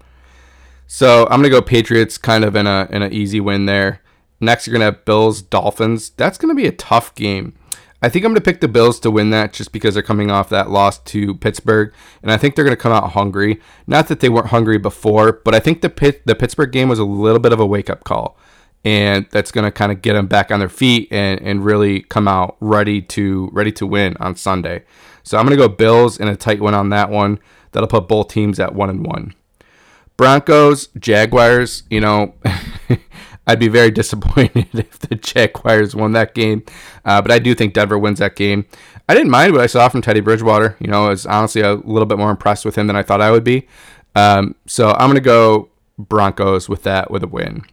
So 0.87 1.25
I'm 1.25 1.41
gonna 1.41 1.51
go 1.51 1.61
Patriots, 1.63 2.17
kind 2.19 2.45
of 2.45 2.55
in 2.57 2.67
a 2.67 2.87
in 2.91 3.03
an 3.03 3.13
easy 3.13 3.41
win 3.41 3.67
there. 3.67 4.01
Next, 4.41 4.67
you're 4.67 4.73
gonna 4.73 4.87
have 4.87 5.05
Bills 5.05 5.43
Dolphins. 5.43 6.11
That's 6.11 6.39
gonna 6.39 6.55
be 6.55 6.67
a 6.67 6.73
tough 6.73 7.15
game. 7.15 7.55
I 8.05 8.09
think 8.09 8.25
I'm 8.25 8.35
to 8.35 8.41
pick 8.41 8.61
the 8.61 8.67
Bills 8.67 8.99
to 9.01 9.13
win 9.13 9.31
that 9.31 9.53
just 9.53 9.71
because 9.73 9.95
they're 9.95 10.03
coming 10.03 10.29
off 10.29 10.49
that 10.49 10.71
loss 10.71 10.99
to 10.99 11.37
Pittsburgh, 11.37 11.93
and 12.21 12.33
I 12.33 12.37
think 12.37 12.57
they're 12.57 12.65
to 12.69 12.77
come 12.77 12.93
out 12.93 13.11
hungry. 13.13 13.61
Not 13.87 14.09
that 14.09 14.19
they 14.19 14.29
weren't 14.29 14.49
hungry 14.49 14.77
before, 14.77 15.33
but 15.45 15.55
I 15.55 15.61
think 15.61 15.83
the 15.83 15.89
Pitt, 15.89 16.23
the 16.27 16.35
Pittsburgh 16.35 16.73
game 16.73 16.89
was 16.89 16.99
a 16.99 17.05
little 17.05 17.39
bit 17.39 17.53
of 17.53 17.61
a 17.61 17.67
wake 17.67 17.89
up 17.89 18.03
call, 18.03 18.37
and 18.85 19.27
that's 19.31 19.53
going 19.53 19.65
to 19.65 19.71
kind 19.71 19.93
of 19.93 20.03
get 20.03 20.15
them 20.15 20.27
back 20.27 20.51
on 20.51 20.59
their 20.59 20.69
feet 20.69 21.09
and, 21.11 21.41
and 21.41 21.65
really 21.65 22.01
come 22.01 22.27
out 22.27 22.57
ready 22.61 23.01
to 23.01 23.49
ready 23.53 23.73
to 23.73 23.87
win 23.87 24.17
on 24.19 24.37
Sunday. 24.37 24.85
So 25.23 25.39
I'm 25.39 25.47
going 25.47 25.57
to 25.57 25.69
go 25.69 25.73
Bills 25.73 26.19
in 26.19 26.29
a 26.29 26.37
tight 26.37 26.61
win 26.61 26.75
on 26.75 26.91
that 26.91 27.11
one. 27.11 27.39
That'll 27.73 27.89
put 27.89 28.09
both 28.09 28.29
teams 28.29 28.59
at 28.59 28.75
one 28.75 28.91
and 28.91 29.07
one. 29.07 29.35
Broncos, 30.17 30.89
Jaguars. 30.99 31.85
You 31.91 32.01
know. 32.01 32.35
I'd 33.47 33.59
be 33.59 33.69
very 33.69 33.91
disappointed 34.03 34.69
if 34.73 34.99
the 35.01 35.17
Jaguars 35.17 35.95
won 35.95 36.13
that 36.13 36.35
game. 36.35 36.65
Uh, 37.05 37.21
but 37.21 37.31
I 37.31 37.39
do 37.39 37.55
think 37.55 37.75
Denver 37.75 37.99
wins 37.99 38.19
that 38.21 38.37
game. 38.37 38.67
I 39.09 39.15
didn't 39.15 39.31
mind 39.31 39.53
what 39.53 39.61
I 39.61 39.67
saw 39.67 39.89
from 39.89 40.01
Teddy 40.01 40.21
Bridgewater. 40.21 40.77
You 40.81 40.89
know, 40.89 41.07
I 41.07 41.09
was 41.09 41.27
honestly 41.27 41.61
a 41.61 41.75
little 41.75 42.07
bit 42.07 42.19
more 42.19 42.31
impressed 42.31 42.65
with 42.65 42.77
him 42.77 42.87
than 42.87 42.97
I 42.97 43.03
thought 43.03 43.21
I 43.21 43.31
would 43.31 43.45
be. 43.45 43.67
Um, 44.15 44.55
so 44.67 44.91
I'm 44.91 45.09
going 45.09 45.15
to 45.15 45.21
go 45.21 45.71
Broncos 45.99 46.69
with 46.69 46.83
that 46.85 47.11
with 47.11 47.23
a 47.23 47.29
win. 47.29 47.65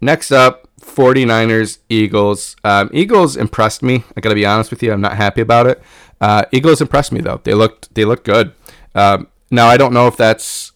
Next 0.00 0.30
up, 0.30 0.68
49ers, 0.80 1.78
Eagles. 1.88 2.56
Um, 2.64 2.90
Eagles 2.92 3.36
impressed 3.36 3.82
me. 3.82 4.04
I 4.16 4.20
got 4.20 4.30
to 4.30 4.34
be 4.34 4.46
honest 4.46 4.70
with 4.70 4.82
you. 4.82 4.92
I'm 4.92 5.00
not 5.00 5.16
happy 5.16 5.40
about 5.40 5.66
it. 5.66 5.82
Uh, 6.20 6.44
Eagles 6.52 6.80
impressed 6.80 7.12
me 7.12 7.20
though. 7.20 7.40
They 7.44 7.54
looked 7.54 7.94
they 7.94 8.04
looked 8.04 8.24
good. 8.24 8.52
Um, 8.94 9.28
now 9.50 9.66
I 9.66 9.76
don't 9.76 9.92
know 9.92 10.06
if 10.06 10.16
that's 10.16 10.72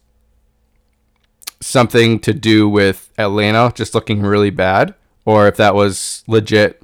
something 1.60 2.18
to 2.20 2.32
do 2.32 2.68
with 2.68 3.10
Atlanta 3.18 3.72
just 3.74 3.94
looking 3.94 4.22
really 4.22 4.50
bad, 4.50 4.94
or 5.24 5.48
if 5.48 5.56
that 5.56 5.74
was 5.74 6.24
legit 6.26 6.82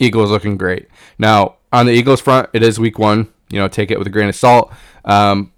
Eagles 0.00 0.30
looking 0.30 0.56
great. 0.56 0.88
Now, 1.18 1.56
on 1.72 1.86
the 1.86 1.92
Eagles 1.92 2.20
front, 2.20 2.48
it 2.52 2.62
is 2.62 2.78
week 2.78 2.98
one. 2.98 3.32
You 3.50 3.58
know, 3.58 3.68
take 3.68 3.90
it 3.90 3.98
with 3.98 4.06
a 4.06 4.10
grain 4.10 4.28
of 4.28 4.36
salt. 4.36 4.72
Um, 5.04 5.51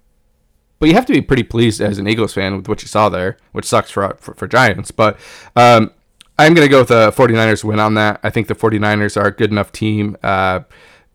but 0.79 0.89
you 0.89 0.95
have 0.95 1.05
to 1.05 1.13
be 1.13 1.21
pretty 1.21 1.43
pleased 1.43 1.81
as 1.81 1.97
an 1.97 2.07
Eagles 2.07 2.33
fan 2.33 2.55
with 2.57 2.67
what 2.67 2.81
you 2.81 2.87
saw 2.87 3.09
there, 3.09 3.37
which 3.51 3.65
sucks 3.65 3.91
for 3.91 4.15
for, 4.19 4.33
for 4.33 4.47
Giants. 4.47 4.91
But 4.91 5.17
um, 5.55 5.91
I'm 6.37 6.53
going 6.53 6.65
to 6.65 6.71
go 6.71 6.79
with 6.79 6.89
the 6.89 7.11
49ers 7.11 7.63
win 7.63 7.79
on 7.79 7.93
that. 7.95 8.19
I 8.23 8.29
think 8.29 8.47
the 8.47 8.55
49ers 8.55 9.19
are 9.19 9.27
a 9.27 9.31
good 9.31 9.51
enough 9.51 9.71
team. 9.71 10.17
Uh, 10.21 10.61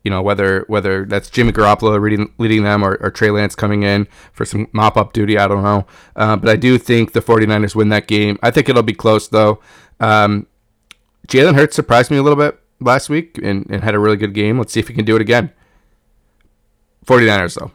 you 0.03 0.11
know 0.11 0.23
whether 0.23 0.65
whether 0.67 1.05
that's 1.05 1.29
Jimmy 1.29 1.53
Garoppolo 1.53 2.01
leading, 2.01 2.33
leading 2.39 2.65
them 2.65 2.83
or, 2.83 2.97
or 3.01 3.11
Trey 3.11 3.31
Lance 3.31 3.55
coming 3.55 3.83
in 3.83 4.07
for 4.33 4.47
some 4.47 4.67
mop 4.73 4.97
up 4.97 5.13
duty. 5.13 5.37
I 5.37 5.47
don't 5.47 5.63
know, 5.63 5.87
uh, 6.17 6.37
but 6.37 6.49
I 6.49 6.57
do 6.57 6.79
think 6.79 7.13
the 7.13 7.21
49ers 7.21 7.75
win 7.75 7.91
that 7.91 8.07
game. 8.07 8.39
I 8.43 8.51
think 8.51 8.69
it'll 8.69 8.83
be 8.83 8.95
close 8.95 9.29
though. 9.29 9.61
Um, 9.99 10.47
Jalen 11.29 11.55
Hurts 11.55 11.77
surprised 11.77 12.11
me 12.11 12.17
a 12.17 12.23
little 12.23 12.39
bit 12.39 12.59
last 12.81 13.11
week 13.11 13.39
and, 13.43 13.67
and 13.71 13.85
had 13.85 13.95
a 13.95 13.99
really 13.99 14.17
good 14.17 14.33
game. 14.33 14.59
Let's 14.59 14.73
see 14.73 14.81
if 14.81 14.89
he 14.89 14.95
can 14.95 15.05
do 15.05 15.17
it 15.17 15.23
again. 15.23 15.53
49ers 17.07 17.59
though. 17.59 17.71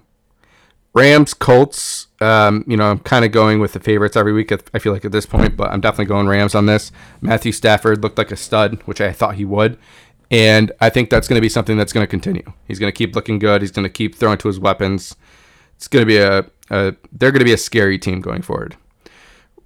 Rams, 0.95 1.33
Colts. 1.33 2.07
Um, 2.21 2.63
you 2.67 2.77
know, 2.77 2.89
I'm 2.89 2.99
kind 2.99 3.25
of 3.25 3.31
going 3.33 3.59
with 3.59 3.73
the 3.73 3.81
favorites 3.81 4.15
every 4.15 4.31
week. 4.31 4.51
I 4.73 4.79
feel 4.79 4.93
like 4.93 5.03
at 5.03 5.11
this 5.11 5.25
point, 5.25 5.57
but 5.57 5.69
I'm 5.69 5.81
definitely 5.81 6.05
going 6.05 6.27
Rams 6.27 6.55
on 6.55 6.65
this. 6.65 6.91
Matthew 7.19 7.51
Stafford 7.51 8.01
looked 8.01 8.17
like 8.17 8.31
a 8.31 8.37
stud, 8.37 8.81
which 8.85 9.01
I 9.01 9.11
thought 9.11 9.35
he 9.35 9.43
would. 9.43 9.77
And 10.31 10.71
I 10.79 10.89
think 10.89 11.09
that's 11.09 11.27
going 11.27 11.37
to 11.37 11.41
be 11.41 11.49
something 11.49 11.77
that's 11.77 11.93
going 11.93 12.03
to 12.03 12.09
continue. 12.09 12.51
He's 12.65 12.79
going 12.79 12.91
to 12.91 12.97
keep 12.97 13.13
looking 13.13 13.39
good. 13.39 13.61
He's 13.61 13.71
going 13.71 13.83
to 13.83 13.89
keep 13.89 14.15
throwing 14.15 14.37
to 14.39 14.47
his 14.47 14.59
weapons. 14.59 15.15
It's 15.75 15.89
going 15.89 16.01
to 16.01 16.07
be 16.07 16.17
a, 16.17 16.39
a 16.69 16.95
they're 17.11 17.31
going 17.31 17.39
to 17.39 17.45
be 17.45 17.53
a 17.53 17.57
scary 17.57 17.99
team 17.99 18.21
going 18.21 18.41
forward. 18.41 18.77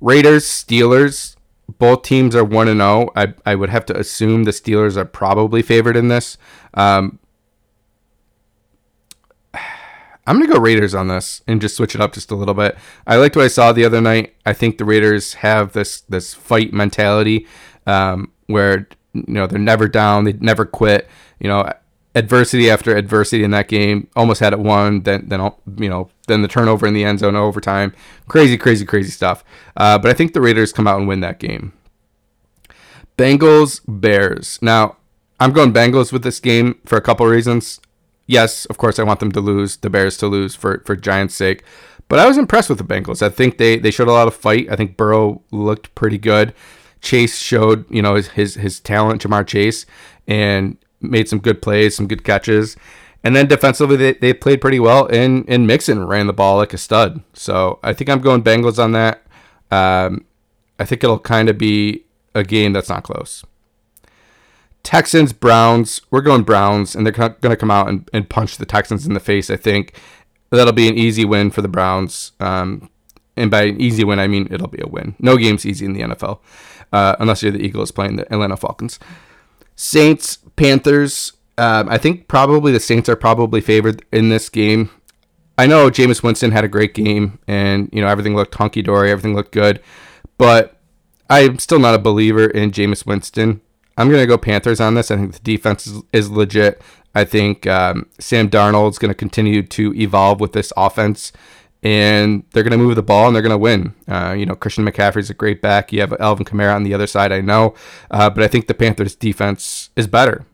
Raiders, 0.02 0.46
Steelers, 0.46 1.36
both 1.78 2.02
teams 2.02 2.36
are 2.36 2.44
1 2.44 2.68
and 2.68 2.80
0. 2.80 3.12
I, 3.16 3.34
I 3.46 3.54
would 3.54 3.70
have 3.70 3.86
to 3.88 3.98
assume 3.98 4.44
the 4.46 4.52
Steelers 4.52 4.98
are 4.98 5.06
probably 5.06 5.62
favored 5.62 5.96
in 5.96 6.08
this. 6.08 6.38
Um, 6.74 7.20
I'm 10.30 10.38
going 10.38 10.48
to 10.48 10.54
go 10.54 10.62
Raiders 10.62 10.94
on 10.94 11.08
this 11.08 11.42
and 11.48 11.60
just 11.60 11.76
switch 11.76 11.96
it 11.96 12.02
up 12.02 12.14
just 12.14 12.30
a 12.30 12.36
little 12.36 12.54
bit. 12.54 12.78
I 13.08 13.16
liked 13.16 13.36
what 13.36 13.46
I 13.46 13.48
saw 13.48 13.72
the 13.72 13.84
other 13.84 14.00
night. 14.00 14.36
I 14.46 14.54
think 14.54 14.78
the 14.78 14.86
Raiders 14.86 15.34
have 15.34 15.74
this 15.74 16.02
this 16.02 16.36
fight 16.36 16.72
mentality 16.72 17.48
um, 17.88 18.32
where 18.46 18.88
you 19.14 19.24
know 19.28 19.48
they're 19.48 19.58
never 19.58 19.88
down, 19.88 20.26
they 20.26 20.34
never 20.34 20.68
quit. 20.68 21.08
You 21.40 21.50
know, 21.50 21.74
adversity 22.14 22.70
after 22.70 22.96
adversity 22.96 23.44
in 23.44 23.50
that 23.52 23.70
game, 23.70 24.08
almost 24.16 24.40
had 24.40 24.54
it 24.54 24.60
won. 24.60 25.02
Then 25.02 25.28
then 25.30 25.52
you 25.78 25.90
know 25.90 26.12
then 26.28 26.44
the 26.44 26.48
turnover 26.48 26.86
in 26.86 26.94
the 26.94 27.04
end 27.04 27.18
zone 27.20 27.36
overtime, 27.36 27.92
crazy 28.28 28.56
crazy 28.56 28.86
crazy 28.86 29.10
stuff. 29.10 29.44
Uh, 29.76 29.98
but 29.98 30.12
I 30.12 30.14
think 30.14 30.34
the 30.34 30.42
Raiders 30.42 30.72
come 30.72 30.88
out 30.88 31.00
and 31.00 31.08
win 31.08 31.22
that 31.22 31.40
game. 31.40 31.74
Bengals 33.18 33.82
Bears. 33.88 34.60
Now 34.62 34.98
I'm 35.40 35.54
going 35.54 35.74
Bengals 35.74 36.14
with 36.14 36.22
this 36.22 36.40
game 36.40 36.80
for 36.86 37.00
a 37.00 37.02
couple 37.02 37.26
reasons. 37.26 37.82
Yes, 38.30 38.66
of 38.66 38.78
course 38.78 39.00
I 39.00 39.04
want 39.04 39.20
them 39.22 39.32
to 39.32 39.42
lose, 39.42 39.78
the 39.78 39.90
Bears 39.90 40.16
to 40.18 40.28
lose 40.28 40.54
for 40.54 40.84
for 40.86 40.96
Giants' 40.96 41.34
sake. 41.34 41.64
But 42.10 42.20
I 42.20 42.28
was 42.28 42.38
impressed 42.38 42.70
with 42.70 42.78
the 42.78 42.84
Bengals. 42.84 43.24
I 43.24 43.30
think 43.30 43.58
they, 43.58 43.78
they 43.80 43.90
showed 43.90 44.08
a 44.08 44.12
lot 44.12 44.28
of 44.28 44.36
fight. 44.36 44.68
I 44.70 44.76
think 44.76 44.98
Burrow 44.98 45.42
looked 45.52 45.94
pretty 45.96 46.20
good. 46.20 46.54
Chase 47.02 47.40
showed, 47.40 47.90
you 47.90 48.04
know, 48.04 48.14
his 48.14 48.28
his, 48.30 48.54
his 48.54 48.80
talent, 48.80 49.24
Ja'Marr 49.24 49.48
Chase, 49.48 49.88
and 50.28 50.78
made 51.02 51.28
some 51.28 51.40
good 51.40 51.60
plays, 51.60 51.96
some 51.96 52.08
good 52.08 52.24
catches. 52.24 52.76
And 53.24 53.36
then 53.36 53.48
defensively, 53.48 53.96
they, 53.96 54.14
they 54.14 54.34
played 54.34 54.62
pretty 54.62 54.80
well, 54.80 55.08
and, 55.08 55.44
and 55.50 55.66
Mixon 55.66 56.06
ran 56.06 56.28
the 56.28 56.34
ball 56.34 56.58
like 56.58 56.74
a 56.74 56.78
stud. 56.78 57.24
So 57.34 57.80
I 57.82 57.94
think 57.94 58.12
I'm 58.12 58.22
going 58.22 58.44
Bengals 58.44 58.78
on 58.78 58.92
that. 58.92 59.24
Um, 59.72 60.24
I 60.78 60.86
think 60.86 61.04
it'll 61.04 61.18
kind 61.18 61.50
of 61.50 61.58
be 61.58 62.06
a 62.36 62.44
game 62.44 62.74
that's 62.74 62.90
not 62.90 63.04
close. 63.04 63.44
Texans, 64.90 65.34
Browns, 65.34 66.02
we're 66.10 66.22
going 66.22 66.42
Browns, 66.42 66.96
and 66.96 67.06
they're 67.06 67.14
going 67.14 67.36
to 67.42 67.56
come 67.56 67.70
out 67.70 67.90
and, 67.90 68.10
and 68.12 68.28
punch 68.28 68.58
the 68.58 68.66
Texans 68.66 69.06
in 69.06 69.14
the 69.14 69.20
face, 69.20 69.52
I 69.52 69.56
think. 69.56 69.94
That'll 70.50 70.74
be 70.74 70.88
an 70.88 70.98
easy 70.98 71.26
win 71.26 71.52
for 71.52 71.62
the 71.62 71.68
Browns. 71.68 72.32
Um, 72.40 72.90
and 73.38 73.52
by 73.52 73.66
an 73.66 73.80
easy 73.80 74.04
win, 74.04 74.18
I 74.18 74.26
mean 74.26 74.48
it'll 74.50 74.68
be 74.68 74.82
a 74.82 74.88
win. 74.88 75.14
No 75.20 75.38
game's 75.38 75.64
easy 75.64 75.86
in 75.86 75.94
the 75.94 76.02
NFL 76.02 76.40
uh, 76.92 77.16
unless 77.20 77.44
you're 77.44 77.52
the 77.52 77.64
Eagles 77.64 77.92
playing 77.92 78.16
the 78.16 78.34
Atlanta 78.34 78.58
Falcons. 78.58 78.98
Saints, 79.76 80.40
Panthers. 80.56 81.34
Um, 81.60 81.88
I 81.88 82.00
think 82.00 82.28
probably 82.28 82.72
the 82.72 82.80
Saints 82.80 83.08
are 83.10 83.16
probably 83.16 83.62
favored 83.62 84.04
in 84.12 84.30
this 84.30 84.50
game. 84.50 84.90
I 85.56 85.68
know 85.68 85.92
Jameis 85.92 86.24
Winston 86.24 86.50
had 86.50 86.64
a 86.64 86.68
great 86.68 86.96
game, 86.96 87.38
and 87.48 87.90
you 87.94 88.02
know 88.02 88.08
everything 88.08 88.36
looked 88.36 88.56
hunky 88.56 88.82
dory, 88.82 89.12
everything 89.12 89.36
looked 89.36 89.52
good, 89.52 89.84
but 90.40 90.82
I'm 91.30 91.60
still 91.60 91.78
not 91.78 91.94
a 91.94 92.00
believer 92.00 92.48
in 92.48 92.72
Jameis 92.72 93.06
Winston. 93.06 93.62
I'm 94.00 94.10
gonna 94.10 94.26
go 94.26 94.38
Panthers 94.38 94.80
on 94.80 94.96
this. 94.96 95.12
I 95.12 95.18
think 95.18 95.34
the 95.34 95.40
defense 95.40 95.86
is, 95.86 96.02
is 96.12 96.32
legit. 96.32 96.82
I 97.16 97.26
think 97.26 97.68
um, 97.68 98.08
Sam 98.20 98.50
Darnold's 98.50 99.00
going 99.00 99.10
to 99.10 99.16
continue 99.16 99.64
to 99.64 99.94
evolve 99.96 100.40
with 100.40 100.54
this 100.54 100.72
offense 100.78 101.32
and 101.82 102.44
they're 102.52 102.64
going 102.64 102.72
to 102.72 102.78
move 102.78 102.96
the 102.96 103.04
ball 103.04 103.28
and 103.28 103.36
they're 103.36 103.42
going 103.42 103.52
to 103.52 103.58
win. 103.58 103.96
Uh, 104.08 104.34
you 104.38 104.46
know, 104.46 104.56
Christian 104.56 104.86
McCaffrey's 104.86 105.30
a 105.30 105.34
great 105.34 105.62
back. 105.62 105.92
You 105.94 106.02
have 106.02 106.14
Alvin 106.20 106.46
Kamara 106.46 106.76
on 106.76 106.84
the 106.84 106.94
other 106.94 107.08
side, 107.08 107.32
I 107.32 107.42
know, 107.42 107.74
uh, 108.12 108.30
but 108.30 108.44
I 108.44 108.48
think 108.48 108.68
the 108.68 108.74
Panthers' 108.74 109.16
defense 109.16 109.90
is 109.96 110.08
better. 110.08 110.46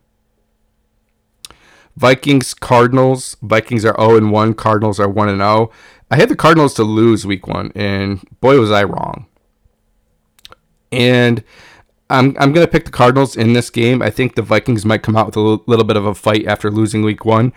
Vikings, 1.98 2.54
Cardinals. 2.54 3.38
Vikings 3.42 3.86
are 3.86 3.96
0 3.98 4.18
and 4.18 4.32
1. 4.32 4.54
Cardinals 4.54 5.00
are 5.00 5.10
1 5.10 5.30
and 5.30 5.40
0. 5.40 5.72
I 6.12 6.18
had 6.18 6.30
the 6.30 6.36
Cardinals 6.36 6.74
to 6.76 6.84
lose 6.84 7.26
week 7.26 7.48
one, 7.48 7.72
and 7.74 8.22
boy, 8.40 8.60
was 8.60 8.70
I 8.70 8.84
wrong. 8.84 9.26
And 10.92 11.44
I'm, 12.10 12.36
I'm 12.40 12.54
going 12.54 12.66
to 12.66 12.72
pick 12.72 12.86
the 12.86 12.92
Cardinals 12.92 13.36
in 13.36 13.54
this 13.54 13.70
game. 13.70 14.02
I 14.02 14.10
think 14.10 14.36
the 14.36 14.42
Vikings 14.42 14.86
might 14.86 15.04
come 15.04 15.16
out 15.18 15.26
with 15.26 15.36
a 15.36 15.42
little, 15.42 15.64
little 15.66 15.86
bit 15.86 15.98
of 15.98 16.06
a 16.06 16.14
fight 16.14 16.46
after 16.46 16.70
losing 16.70 17.04
week 17.04 17.26
one, 17.26 17.52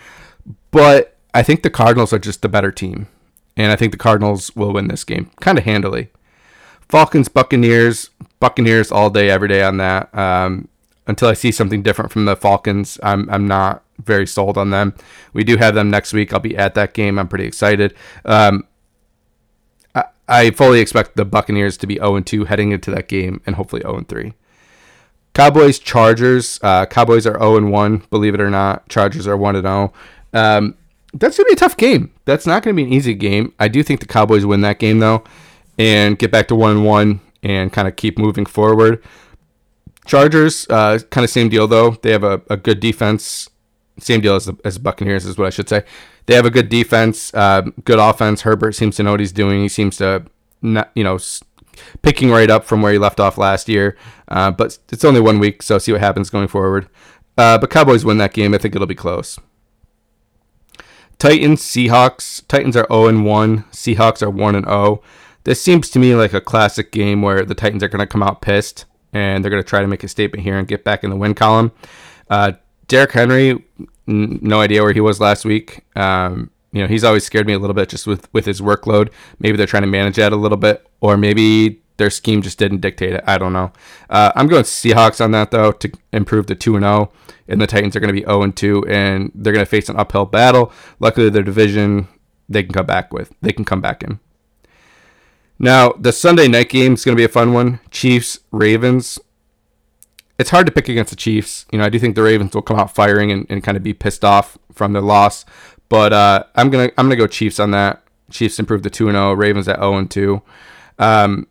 but 0.70 1.16
I 1.34 1.42
think 1.42 1.62
the 1.62 1.70
Cardinals 1.70 2.12
are 2.12 2.18
just 2.18 2.42
the 2.42 2.48
better 2.48 2.72
team 2.72 3.08
and 3.58 3.72
I 3.72 3.76
think 3.76 3.92
the 3.92 3.98
Cardinals 3.98 4.54
will 4.54 4.72
win 4.72 4.88
this 4.88 5.04
game 5.04 5.30
kind 5.40 5.58
of 5.58 5.64
handily. 5.64 6.11
Falcons, 6.88 7.28
Buccaneers, 7.28 8.11
Buccaneers 8.40 8.90
all 8.90 9.11
day, 9.11 9.28
every 9.28 9.48
day 9.48 9.62
on 9.62 9.76
that. 9.78 10.16
Um, 10.16 10.68
until 11.06 11.28
I 11.28 11.34
see 11.34 11.50
something 11.50 11.82
different 11.82 12.12
from 12.12 12.24
the 12.24 12.37
Falcons, 12.37 12.98
I'm 13.02 13.28
I'm 13.30 13.48
not 13.48 13.82
very 13.98 14.26
sold 14.26 14.56
on 14.56 14.70
them. 14.70 14.94
We 15.32 15.42
do 15.42 15.56
have 15.56 15.74
them 15.74 15.90
next 15.90 16.12
week. 16.12 16.32
I'll 16.32 16.38
be 16.38 16.56
at 16.56 16.74
that 16.74 16.94
game. 16.94 17.18
I'm 17.18 17.28
pretty 17.28 17.46
excited. 17.46 17.94
Um, 18.24 18.66
I, 20.29 20.51
fully 20.51 20.81
expect 20.81 21.17
the 21.17 21.25
Buccaneers 21.25 21.77
to 21.79 21.87
be 21.87 21.95
0 21.95 22.21
2 22.21 22.45
heading 22.45 22.73
into 22.73 22.91
that 22.91 23.09
game, 23.09 23.41
and 23.47 23.57
hopefully 23.57 23.83
0 23.83 24.05
3. 24.09 24.35
Cowboys, 25.35 25.79
Chargers. 25.79 26.59
Uh, 26.62 26.87
Cowboys 26.87 27.27
are 27.27 27.38
0 27.38 27.69
1, 27.69 28.05
believe 28.11 28.35
it 28.35 28.41
or 28.41 28.51
not. 28.51 28.88
Chargers 28.88 29.27
are 29.27 29.37
1 29.37 29.62
0. 29.62 29.93
Um, 30.33 30.75
that's 31.14 31.37
gonna 31.37 31.47
be 31.47 31.55
a 31.55 31.57
tough 31.57 31.77
game. 31.77 32.12
That's 32.25 32.47
not 32.47 32.62
gonna 32.62 32.75
be 32.75 32.83
an 32.83 32.93
easy 32.93 33.14
game. 33.14 33.55
I 33.59 33.69
do 33.69 33.83
think 33.83 34.01
the 34.01 34.07
Cowboys 34.07 34.45
win 34.45 34.61
that 34.62 34.79
game 34.79 34.99
though, 34.99 35.25
and 35.79 36.19
get 36.19 36.31
back 36.31 36.49
to 36.49 36.55
one 36.55 36.85
one 36.85 37.21
and 37.43 37.73
kind 37.73 37.88
of 37.88 37.97
keep 37.97 38.19
moving 38.19 38.47
forward. 38.47 39.03
Chargers, 40.07 40.67
uh, 40.71 40.99
kind 41.11 41.25
of 41.25 41.31
same 41.31 41.49
deal 41.49 41.67
though. 41.67 41.93
They 42.03 42.12
have 42.12 42.25
a, 42.25 42.43
a 42.51 42.57
good 42.57 42.81
defense. 42.81 43.49
Same 44.00 44.20
deal 44.20 44.37
as 44.37 44.46
the 44.46 44.56
as 44.64 44.78
Buccaneers 44.78 45.24
is 45.24 45.38
what 45.38 45.46
I 45.46 45.50
should 45.50 45.68
say. 45.68 45.84
They 46.26 46.34
have 46.34 46.46
a 46.46 46.50
good 46.50 46.68
defense, 46.68 47.32
uh, 47.34 47.62
good 47.84 47.98
offense. 47.98 48.42
Herbert 48.42 48.74
seems 48.74 48.96
to 48.96 49.02
know 49.02 49.12
what 49.12 49.20
he's 49.20 49.32
doing. 49.32 49.62
He 49.62 49.68
seems 49.68 49.96
to 49.98 50.24
not, 50.62 50.90
you 50.94 51.04
know, 51.04 51.18
picking 52.02 52.30
right 52.30 52.50
up 52.50 52.64
from 52.64 52.82
where 52.82 52.92
he 52.92 52.98
left 52.98 53.20
off 53.20 53.38
last 53.38 53.68
year. 53.68 53.96
Uh, 54.28 54.50
but 54.50 54.78
it's 54.90 55.04
only 55.04 55.20
one 55.20 55.38
week, 55.38 55.62
so 55.62 55.78
see 55.78 55.92
what 55.92 56.00
happens 56.00 56.30
going 56.30 56.48
forward. 56.48 56.88
Uh, 57.37 57.56
but 57.56 57.70
Cowboys 57.70 58.04
win 58.04 58.18
that 58.18 58.34
game. 58.34 58.54
I 58.54 58.58
think 58.58 58.74
it'll 58.74 58.87
be 58.87 58.94
close. 58.94 59.38
Titans, 61.18 61.62
Seahawks. 61.62 62.46
Titans 62.46 62.76
are 62.76 62.87
0 62.88 63.06
and 63.06 63.24
1. 63.24 63.62
Seahawks 63.64 64.22
are 64.22 64.30
1 64.30 64.54
and 64.54 64.66
0. 64.66 65.02
This 65.44 65.62
seems 65.62 65.88
to 65.90 65.98
me 65.98 66.14
like 66.14 66.32
a 66.32 66.40
classic 66.40 66.92
game 66.92 67.22
where 67.22 67.44
the 67.44 67.54
Titans 67.54 67.82
are 67.82 67.88
going 67.88 68.00
to 68.00 68.06
come 68.06 68.22
out 68.22 68.42
pissed 68.42 68.84
and 69.12 69.42
they're 69.42 69.50
going 69.50 69.62
to 69.62 69.68
try 69.68 69.80
to 69.80 69.87
make 69.87 70.04
a 70.04 70.08
statement 70.08 70.42
here 70.42 70.58
and 70.58 70.68
get 70.68 70.84
back 70.84 71.02
in 71.02 71.11
the 71.11 71.16
win 71.16 71.34
column. 71.34 71.72
Uh, 72.28 72.52
Derrick 72.88 73.12
Henry, 73.12 73.51
n- 74.09 74.38
no 74.42 74.61
idea 74.61 74.83
where 74.83 74.92
he 74.92 75.01
was 75.01 75.20
last 75.20 75.44
week. 75.44 75.85
Um, 75.94 76.51
you 76.72 76.83
know, 76.83 76.88
he's 76.88 77.05
always 77.05 77.24
scared 77.24 77.46
me 77.46 77.53
a 77.53 77.59
little 77.59 77.74
bit 77.74 77.88
just 77.88 78.07
with, 78.07 78.33
with 78.35 78.44
his 78.44 78.61
workload. 78.61 79.11
Maybe 79.38 79.57
they're 79.57 79.66
trying 79.66 79.83
to 79.85 79.88
manage 79.88 80.16
that 80.16 80.33
a 80.33 80.37
little 80.37 80.59
bit, 80.59 80.87
or 81.01 81.16
maybe 81.16 81.81
their 81.96 82.11
scheme 82.11 82.42
just 82.42 82.59
didn't 82.59 82.81
dictate 82.81 83.12
it. 83.12 83.24
I 83.27 83.38
don't 83.38 83.53
know. 83.53 83.72
Uh, 84.11 84.33
I'm 84.35 84.48
going 84.48 84.64
Seahawks 84.64 85.22
on 85.22 85.31
that 85.33 85.51
though 85.51 85.72
to 85.72 85.92
improve 86.12 86.51
and 86.51 86.62
zero, 86.62 86.85
oh, 86.85 87.12
and 87.46 87.61
the 87.61 87.66
Titans 87.66 87.96
are 87.96 88.01
going 88.01 88.14
to 88.14 88.20
be 88.20 88.24
zero 88.24 88.42
and 88.42 88.57
two, 88.57 88.85
and 88.88 89.31
they're 89.35 89.53
going 89.53 89.64
to 89.64 89.70
face 89.70 89.88
an 89.88 89.96
uphill 89.96 90.24
battle. 90.24 90.72
Luckily, 91.01 91.29
their 91.31 91.42
division 91.42 92.09
they 92.48 92.62
can 92.62 92.72
come 92.72 92.87
back 92.87 93.12
with. 93.12 93.33
They 93.42 93.53
can 93.53 93.64
come 93.64 93.81
back 93.81 94.03
in. 94.03 94.20
Now 95.59 95.92
the 95.92 96.12
Sunday 96.12 96.48
night 96.48 96.70
game 96.70 96.94
is 96.94 97.05
going 97.05 97.16
to 97.16 97.20
be 97.20 97.24
a 97.24 97.29
fun 97.29 97.53
one. 97.53 97.81
Chiefs 97.90 98.40
Ravens. 98.53 99.18
It's 100.38 100.51
hard 100.51 100.66
to 100.66 100.72
pick 100.72 100.88
against 100.88 101.11
the 101.11 101.16
Chiefs. 101.16 101.66
You 101.72 101.79
know, 101.79 101.85
I 101.85 101.88
do 101.88 101.98
think 101.98 102.14
the 102.14 102.22
Ravens 102.22 102.55
will 102.55 102.62
come 102.62 102.79
out 102.79 102.94
firing 102.94 103.33
and, 103.33 103.46
and 103.48 103.62
kind 103.62 103.77
of 103.77 103.83
be 103.83 103.92
pissed 103.92 104.24
off 104.24 104.57
from 104.72 104.92
their 104.92 105.03
loss. 105.03 105.44
But 105.88 106.12
uh, 106.12 106.44
I'm 106.55 106.70
gonna 106.70 106.90
I'm 106.96 107.07
gonna 107.07 107.16
go 107.16 107.27
Chiefs 107.27 107.59
on 107.59 107.70
that. 107.72 108.03
Chiefs 108.31 108.59
improved 108.59 108.85
to 108.85 108.90
two 108.90 109.09
and 109.09 109.16
zero. 109.16 109.33
Ravens 109.33 109.68
at 109.68 109.77
zero 109.77 109.96
and 109.96 110.11
two. 110.11 110.42
Um, 110.98 111.46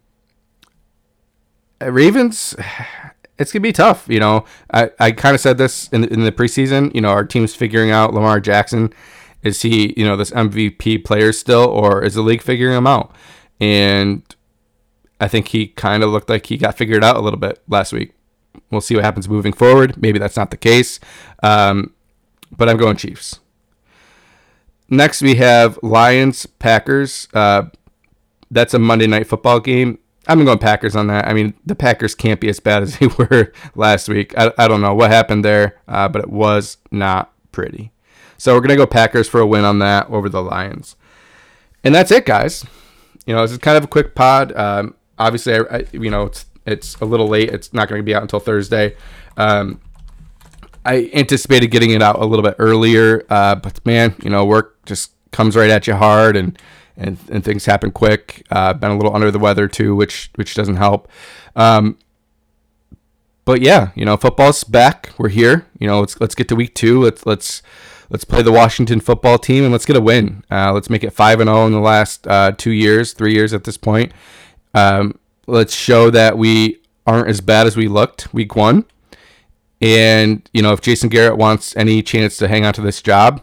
Ravens, 1.81 2.55
it's 3.37 3.51
gonna 3.51 3.61
be 3.63 3.73
tough. 3.73 4.05
You 4.07 4.19
know, 4.19 4.45
I, 4.71 4.91
I 4.99 5.11
kind 5.11 5.35
of 5.35 5.41
said 5.41 5.57
this 5.57 5.89
in 5.89 6.01
the, 6.01 6.13
in 6.13 6.23
the 6.23 6.31
preseason. 6.31 6.93
You 6.93 7.01
know, 7.01 7.09
our 7.09 7.25
team's 7.25 7.55
figuring 7.55 7.91
out 7.91 8.13
Lamar 8.13 8.39
Jackson. 8.39 8.93
Is 9.43 9.61
he, 9.61 9.93
you 9.95 10.05
know, 10.05 10.15
this 10.15 10.31
MVP 10.31 11.05
player 11.05 11.31
still, 11.31 11.65
or 11.65 12.03
is 12.03 12.15
the 12.15 12.21
league 12.21 12.41
figuring 12.41 12.75
him 12.75 12.87
out? 12.87 13.13
And 13.59 14.23
I 15.21 15.27
think 15.27 15.49
he 15.49 15.67
kind 15.67 16.03
of 16.03 16.09
looked 16.09 16.29
like 16.29 16.47
he 16.47 16.57
got 16.57 16.77
figured 16.77 17.03
out 17.03 17.15
a 17.15 17.21
little 17.21 17.39
bit 17.39 17.61
last 17.67 17.93
week. 17.93 18.13
We'll 18.71 18.81
see 18.81 18.95
what 18.95 19.03
happens 19.03 19.29
moving 19.29 19.53
forward. 19.53 20.01
Maybe 20.01 20.19
that's 20.19 20.37
not 20.37 20.51
the 20.51 20.57
case, 20.57 20.99
um, 21.43 21.93
but 22.55 22.69
I'm 22.69 22.77
going 22.77 22.97
Chiefs. 22.97 23.39
Next, 24.89 25.21
we 25.21 25.35
have 25.35 25.77
Lions 25.83 26.45
Packers. 26.45 27.27
Uh, 27.33 27.63
that's 28.49 28.73
a 28.73 28.79
Monday 28.79 29.07
night 29.07 29.27
football 29.27 29.59
game. 29.59 29.99
I'm 30.27 30.43
going 30.43 30.59
Packers 30.59 30.95
on 30.95 31.07
that. 31.07 31.27
I 31.27 31.33
mean, 31.33 31.53
the 31.65 31.75
Packers 31.75 32.15
can't 32.15 32.39
be 32.39 32.49
as 32.49 32.59
bad 32.59 32.83
as 32.83 32.97
they 32.99 33.07
were 33.07 33.51
last 33.75 34.09
week. 34.09 34.37
I, 34.37 34.51
I 34.57 34.67
don't 34.67 34.81
know 34.81 34.93
what 34.93 35.11
happened 35.11 35.43
there, 35.43 35.79
uh, 35.87 36.07
but 36.07 36.21
it 36.21 36.29
was 36.29 36.77
not 36.91 37.33
pretty. 37.51 37.91
So 38.37 38.53
we're 38.53 38.61
going 38.61 38.69
to 38.69 38.75
go 38.75 38.85
Packers 38.85 39.27
for 39.27 39.39
a 39.39 39.47
win 39.47 39.65
on 39.65 39.79
that 39.79 40.09
over 40.09 40.29
the 40.29 40.41
Lions. 40.41 40.95
And 41.83 41.93
that's 41.95 42.11
it, 42.11 42.25
guys. 42.25 42.65
You 43.25 43.33
know, 43.33 43.41
this 43.41 43.51
is 43.51 43.57
kind 43.57 43.77
of 43.77 43.85
a 43.85 43.87
quick 43.87 44.15
pod. 44.15 44.55
Um, 44.55 44.95
obviously, 45.17 45.55
I, 45.55 45.59
I, 45.71 45.85
you 45.91 46.09
know, 46.09 46.25
it's 46.25 46.45
it's 46.67 46.95
a 46.95 47.05
little 47.05 47.27
late. 47.27 47.49
It's 47.49 47.73
not 47.73 47.87
going 47.87 47.99
to 47.99 48.03
be 48.03 48.13
out 48.13 48.21
until 48.21 48.39
Thursday. 48.39 48.95
Um, 49.37 49.81
I 50.85 51.09
anticipated 51.13 51.67
getting 51.67 51.91
it 51.91 52.01
out 52.01 52.17
a 52.17 52.25
little 52.25 52.43
bit 52.43 52.55
earlier, 52.59 53.25
uh, 53.29 53.55
but 53.55 53.83
man, 53.85 54.15
you 54.23 54.29
know, 54.29 54.45
work 54.45 54.85
just 54.85 55.11
comes 55.31 55.55
right 55.55 55.69
at 55.69 55.87
you 55.87 55.95
hard, 55.95 56.35
and 56.35 56.57
and, 56.95 57.17
and 57.29 57.43
things 57.43 57.65
happen 57.65 57.91
quick. 57.91 58.45
Uh, 58.49 58.73
been 58.73 58.91
a 58.91 58.95
little 58.95 59.15
under 59.15 59.31
the 59.31 59.39
weather 59.39 59.67
too, 59.67 59.95
which 59.95 60.31
which 60.35 60.55
doesn't 60.55 60.77
help. 60.77 61.09
Um, 61.55 61.97
but 63.45 63.61
yeah, 63.61 63.91
you 63.95 64.05
know, 64.05 64.17
football's 64.17 64.63
back. 64.63 65.11
We're 65.17 65.29
here. 65.29 65.65
You 65.79 65.87
know, 65.87 65.99
let's 65.99 66.19
let's 66.19 66.35
get 66.35 66.47
to 66.49 66.55
week 66.55 66.73
two. 66.73 67.01
Let's 67.01 67.25
let's 67.25 67.61
let's 68.09 68.23
play 68.23 68.41
the 68.41 68.51
Washington 68.51 68.99
football 68.99 69.37
team 69.37 69.63
and 69.63 69.71
let's 69.71 69.85
get 69.85 69.95
a 69.95 70.01
win. 70.01 70.43
Uh, 70.49 70.73
let's 70.73 70.89
make 70.89 71.03
it 71.03 71.11
five 71.11 71.39
and 71.39 71.47
zero 71.47 71.63
oh 71.63 71.65
in 71.65 71.73
the 71.73 71.79
last 71.79 72.27
uh, 72.27 72.51
two 72.57 72.71
years, 72.71 73.13
three 73.13 73.33
years 73.33 73.53
at 73.53 73.63
this 73.63 73.77
point. 73.77 74.11
Um, 74.73 75.19
let's 75.47 75.73
show 75.73 76.09
that 76.11 76.37
we 76.37 76.81
aren't 77.05 77.29
as 77.29 77.41
bad 77.41 77.65
as 77.65 77.75
we 77.75 77.87
looked 77.87 78.33
week 78.33 78.55
one. 78.55 78.85
And 79.81 80.47
you 80.53 80.61
know, 80.61 80.73
if 80.73 80.81
Jason 80.81 81.09
Garrett 81.09 81.37
wants 81.37 81.75
any 81.75 82.03
chance 82.03 82.37
to 82.37 82.47
hang 82.47 82.65
on 82.65 82.73
to 82.73 82.81
this 82.81 83.01
job, 83.01 83.41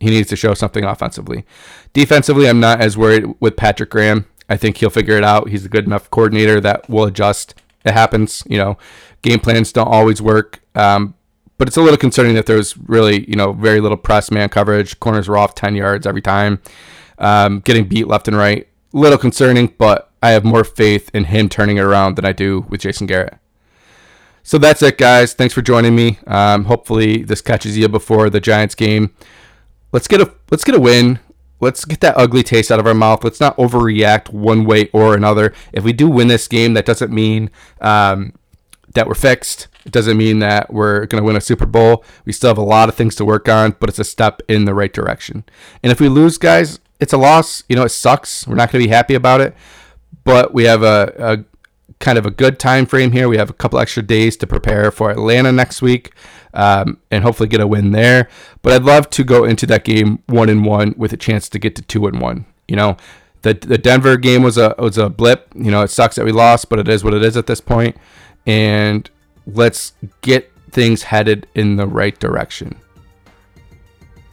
he 0.00 0.10
needs 0.10 0.28
to 0.30 0.36
show 0.36 0.54
something 0.54 0.84
offensively. 0.84 1.44
Defensively, 1.92 2.48
I'm 2.48 2.60
not 2.60 2.80
as 2.80 2.98
worried 2.98 3.34
with 3.40 3.56
Patrick 3.56 3.90
Graham. 3.90 4.26
I 4.48 4.56
think 4.56 4.76
he'll 4.76 4.90
figure 4.90 5.16
it 5.16 5.24
out. 5.24 5.48
He's 5.48 5.64
a 5.64 5.68
good 5.68 5.86
enough 5.86 6.10
coordinator 6.10 6.60
that 6.60 6.88
will 6.90 7.04
adjust. 7.04 7.54
It 7.84 7.92
happens, 7.92 8.42
you 8.48 8.58
know. 8.58 8.76
Game 9.22 9.40
plans 9.40 9.72
don't 9.72 9.88
always 9.88 10.20
work, 10.20 10.60
um, 10.74 11.14
but 11.56 11.66
it's 11.68 11.78
a 11.78 11.80
little 11.80 11.96
concerning 11.96 12.34
that 12.34 12.44
there's 12.44 12.76
really, 12.76 13.28
you 13.28 13.36
know, 13.36 13.52
very 13.52 13.80
little 13.80 13.96
press 13.96 14.30
man 14.30 14.50
coverage. 14.50 15.00
Corners 15.00 15.28
were 15.28 15.38
off 15.38 15.54
10 15.54 15.74
yards 15.74 16.06
every 16.06 16.20
time, 16.20 16.60
um, 17.18 17.60
getting 17.60 17.86
beat 17.86 18.06
left 18.06 18.28
and 18.28 18.36
right. 18.36 18.68
Little 18.92 19.16
concerning, 19.16 19.72
but 19.78 20.10
I 20.24 20.30
have 20.30 20.44
more 20.44 20.64
faith 20.64 21.10
in 21.14 21.24
him 21.24 21.48
turning 21.48 21.76
it 21.76 21.82
around 21.82 22.16
than 22.16 22.24
I 22.24 22.32
do 22.32 22.66
with 22.68 22.80
Jason 22.80 23.06
Garrett. 23.06 23.38
So 24.42 24.58
that's 24.58 24.82
it, 24.82 24.98
guys. 24.98 25.32
Thanks 25.34 25.54
for 25.54 25.62
joining 25.62 25.94
me. 25.94 26.18
Um, 26.26 26.64
hopefully, 26.64 27.22
this 27.22 27.40
catches 27.40 27.78
you 27.78 27.88
before 27.88 28.28
the 28.28 28.40
Giants 28.40 28.74
game 28.74 29.14
let's 29.94 30.08
get 30.08 30.20
a 30.20 30.30
let's 30.50 30.64
get 30.64 30.74
a 30.74 30.80
win. 30.80 31.20
Let's 31.60 31.86
get 31.86 32.00
that 32.00 32.18
ugly 32.18 32.42
taste 32.42 32.70
out 32.70 32.80
of 32.80 32.86
our 32.86 32.92
mouth. 32.92 33.24
Let's 33.24 33.40
not 33.40 33.56
overreact 33.56 34.30
one 34.30 34.66
way 34.66 34.90
or 34.92 35.14
another. 35.14 35.54
If 35.72 35.84
we 35.84 35.94
do 35.94 36.10
win 36.10 36.28
this 36.28 36.46
game, 36.46 36.74
that 36.74 36.84
doesn't 36.84 37.12
mean 37.12 37.48
um, 37.80 38.34
that 38.92 39.06
we're 39.06 39.14
fixed. 39.14 39.68
It 39.86 39.92
doesn't 39.92 40.16
mean 40.18 40.40
that 40.40 40.70
we're 40.72 41.06
going 41.06 41.22
to 41.22 41.26
win 41.26 41.36
a 41.36 41.40
Super 41.40 41.64
Bowl. 41.64 42.04
We 42.26 42.32
still 42.32 42.50
have 42.50 42.58
a 42.58 42.62
lot 42.62 42.88
of 42.88 42.96
things 42.96 43.14
to 43.16 43.24
work 43.24 43.48
on, 43.48 43.76
but 43.78 43.88
it's 43.88 43.98
a 43.98 44.04
step 44.04 44.42
in 44.48 44.64
the 44.64 44.74
right 44.74 44.92
direction. 44.92 45.44
And 45.82 45.92
if 45.92 46.00
we 46.00 46.08
lose, 46.08 46.36
guys, 46.36 46.80
it's 47.00 47.12
a 47.12 47.18
loss. 47.18 47.62
You 47.68 47.76
know, 47.76 47.84
it 47.84 47.90
sucks. 47.90 48.46
We're 48.46 48.56
not 48.56 48.72
going 48.72 48.82
to 48.82 48.88
be 48.88 48.92
happy 48.94 49.14
about 49.14 49.40
it, 49.40 49.54
but 50.24 50.52
we 50.52 50.64
have 50.64 50.82
a, 50.82 51.14
a 51.18 51.44
kind 52.00 52.18
of 52.18 52.26
a 52.26 52.30
good 52.30 52.58
time 52.58 52.86
frame 52.86 53.12
here. 53.12 53.28
We 53.28 53.36
have 53.36 53.50
a 53.50 53.54
couple 53.54 53.78
extra 53.78 54.02
days 54.02 54.36
to 54.38 54.46
prepare 54.46 54.90
for 54.90 55.10
Atlanta 55.10 55.52
next 55.52 55.80
week 55.82 56.12
um, 56.54 56.98
and 57.10 57.22
hopefully 57.24 57.48
get 57.48 57.60
a 57.60 57.66
win 57.66 57.92
there. 57.92 58.28
But 58.62 58.72
I'd 58.72 58.84
love 58.84 59.10
to 59.10 59.24
go 59.24 59.44
into 59.44 59.66
that 59.66 59.84
game 59.84 60.22
one 60.26 60.48
and 60.48 60.64
one 60.64 60.94
with 60.96 61.12
a 61.12 61.16
chance 61.16 61.48
to 61.50 61.58
get 61.58 61.76
to 61.76 61.82
two 61.82 62.06
and 62.06 62.20
one. 62.20 62.46
You 62.68 62.76
know, 62.76 62.96
the 63.42 63.54
the 63.54 63.78
Denver 63.78 64.16
game 64.16 64.42
was 64.42 64.56
a 64.56 64.74
was 64.78 64.96
a 64.96 65.10
blip. 65.10 65.48
You 65.54 65.70
know, 65.70 65.82
it 65.82 65.88
sucks 65.88 66.16
that 66.16 66.24
we 66.24 66.32
lost, 66.32 66.68
but 66.68 66.78
it 66.78 66.88
is 66.88 67.04
what 67.04 67.14
it 67.14 67.22
is 67.22 67.36
at 67.36 67.46
this 67.46 67.60
point. 67.60 67.96
And 68.46 69.08
let's 69.46 69.92
get 70.22 70.50
things 70.70 71.04
headed 71.04 71.46
in 71.54 71.76
the 71.76 71.86
right 71.86 72.18
direction. 72.18 72.76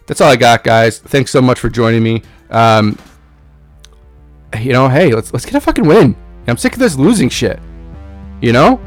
That's 0.08 0.21
all 0.21 0.32
I 0.32 0.36
got, 0.36 0.63
guys. 0.63 0.99
Thanks 0.99 1.32
so 1.32 1.41
much 1.41 1.60
for 1.60 1.69
joining 1.69 2.04
me. 2.04 2.23
Um, 2.49 2.97
you 4.60 4.74
know, 4.74 4.88
hey, 4.90 5.12
let's 5.14 5.34
let's 5.34 5.46
get 5.46 5.56
a 5.56 5.62
fucking 5.62 5.86
win. 5.86 6.16
I'm 6.48 6.58
sick 6.58 6.74
of 6.74 6.80
this 6.80 6.96
losing 6.98 7.30
shit. 7.30 7.60
You 8.42 8.52
know, 8.52 8.80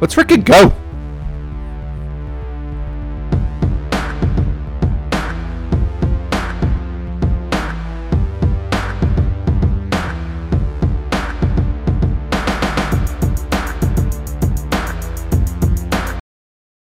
let's 0.00 0.14
freaking 0.14 0.44
go. 0.44 0.74